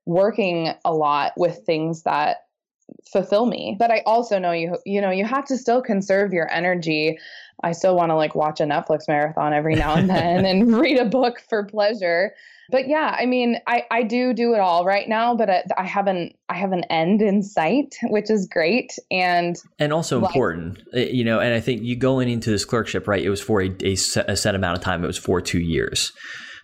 [0.06, 2.46] working a lot with things that
[3.12, 3.76] fulfill me.
[3.78, 7.18] But I also know you you know you have to still conserve your energy.
[7.64, 10.98] I still want to like watch a Netflix marathon every now and then and read
[10.98, 12.34] a book for pleasure
[12.72, 15.84] but yeah, I mean, I, I do do it all right now, but I, I
[15.84, 20.82] haven't I have an end in sight, which is great and and also like, important,
[20.94, 21.40] eh, you know.
[21.40, 23.22] And I think you going into this clerkship, right?
[23.22, 25.04] It was for a, a, set, a set amount of time.
[25.04, 26.14] It was for two years,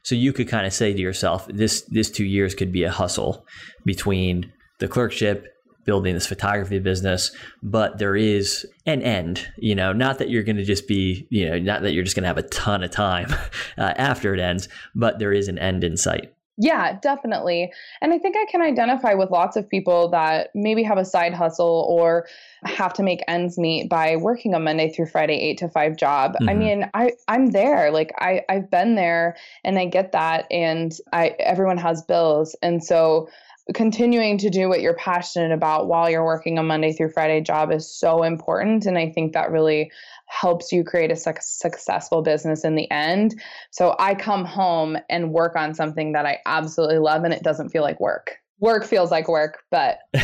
[0.03, 2.91] so you could kind of say to yourself, this this two years could be a
[2.91, 3.45] hustle
[3.85, 5.45] between the clerkship
[5.87, 7.31] building this photography business,
[7.63, 11.49] but there is an end, you know, not that you're going to just be, you
[11.49, 13.31] know, not that you're just going to have a ton of time
[13.77, 16.33] uh, after it ends, but there is an end in sight.
[16.59, 17.71] Yeah, definitely.
[18.01, 21.33] And I think I can identify with lots of people that maybe have a side
[21.33, 22.27] hustle or
[22.63, 26.33] have to make ends meet by working a Monday through Friday 8 to 5 job.
[26.33, 26.49] Mm-hmm.
[26.49, 27.91] I mean, I I'm there.
[27.91, 32.55] Like I I've been there and I get that and I everyone has bills.
[32.63, 33.29] And so
[33.73, 37.71] continuing to do what you're passionate about while you're working a Monday through Friday job
[37.71, 38.85] is so important.
[38.85, 39.91] And I think that really
[40.27, 43.41] helps you create a su- successful business in the end.
[43.71, 47.69] So I come home and work on something that I absolutely love and it doesn't
[47.69, 48.37] feel like work.
[48.59, 49.99] Work feels like work, but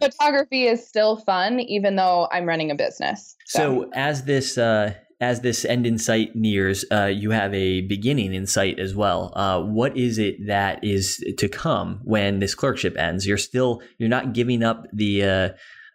[0.00, 3.36] photography is still fun, even though I'm running a business.
[3.46, 7.82] So, so as this uh, as this end in sight nears, uh, you have a
[7.82, 9.32] beginning in sight as well.
[9.36, 13.26] Uh, what is it that is to come when this clerkship ends?
[13.26, 15.48] You're still you're not giving up the uh,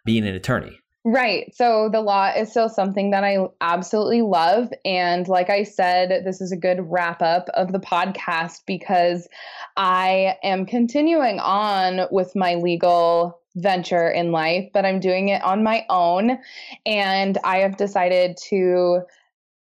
[0.04, 0.80] being an attorney.
[1.08, 1.54] Right.
[1.54, 4.72] So the law is still something that I absolutely love.
[4.84, 9.28] And like I said, this is a good wrap up of the podcast because
[9.76, 15.64] I am continuing on with my legal venture in life, but I'm doing it on
[15.64, 16.38] my own.
[16.84, 19.00] And I have decided to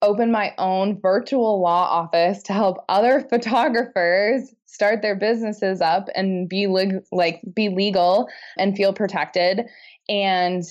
[0.02, 6.48] open my own virtual law office to help other photographers start their businesses up and
[6.48, 8.28] be leg- like be legal
[8.58, 9.62] and feel protected
[10.08, 10.64] and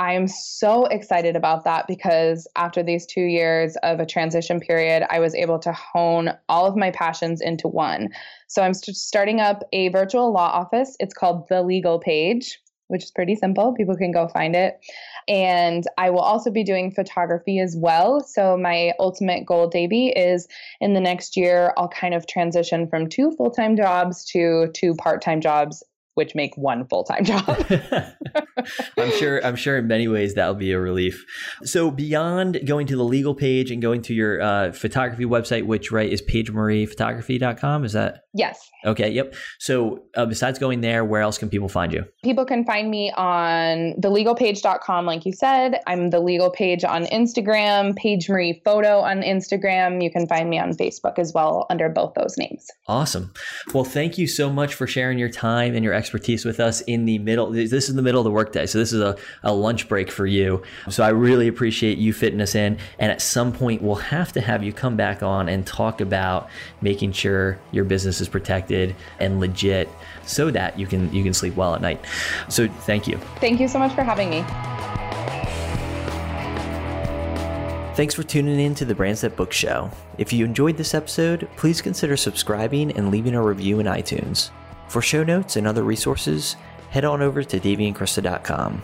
[0.00, 5.18] I'm so excited about that because after these two years of a transition period, I
[5.18, 8.10] was able to hone all of my passions into one.
[8.46, 10.96] So I'm st- starting up a virtual law office.
[11.00, 13.72] It's called The Legal Paige which is pretty simple.
[13.74, 14.80] People can go find it.
[15.28, 18.20] And I will also be doing photography as well.
[18.20, 20.48] So, my ultimate goal, Davey, is
[20.80, 24.94] in the next year, I'll kind of transition from two full time jobs to two
[24.94, 25.82] part time jobs
[26.18, 27.46] which make one full-time job.
[28.98, 31.24] I'm sure I'm sure in many ways that'll be a relief.
[31.62, 35.92] So beyond going to the legal Paige and going to your uh, photography website, which
[35.92, 38.24] right is paigemariephotography.com, is that?
[38.34, 38.68] Yes.
[38.84, 39.34] Okay, yep.
[39.58, 42.04] So uh, besides going there, where else can people find you?
[42.24, 45.80] People can find me on thelegalpaige.com like you said.
[45.86, 50.02] I'm the legal Paige on Instagram, Paige Marie Photo on Instagram.
[50.02, 52.66] You can find me on Facebook as well under both those names.
[52.88, 53.32] Awesome.
[53.72, 56.80] Well, thank you so much for sharing your time and your expertise expertise with us
[56.82, 57.50] in the middle.
[57.50, 58.64] This is the middle of the workday.
[58.64, 60.62] So this is a, a lunch break for you.
[60.88, 62.78] So I really appreciate you fitting us in.
[62.98, 66.48] And at some point, we'll have to have you come back on and talk about
[66.80, 69.86] making sure your business is protected and legit
[70.24, 72.02] so that you can you can sleep well at night.
[72.48, 73.18] So thank you.
[73.36, 74.42] Thank you so much for having me.
[77.96, 79.90] Thanks for tuning in to the Brands That Book Show.
[80.16, 84.50] If you enjoyed this episode, please consider subscribing and leaving a review in iTunes.
[84.88, 86.56] For show notes and other resources,
[86.90, 88.82] head on over to daveyandkrista.com.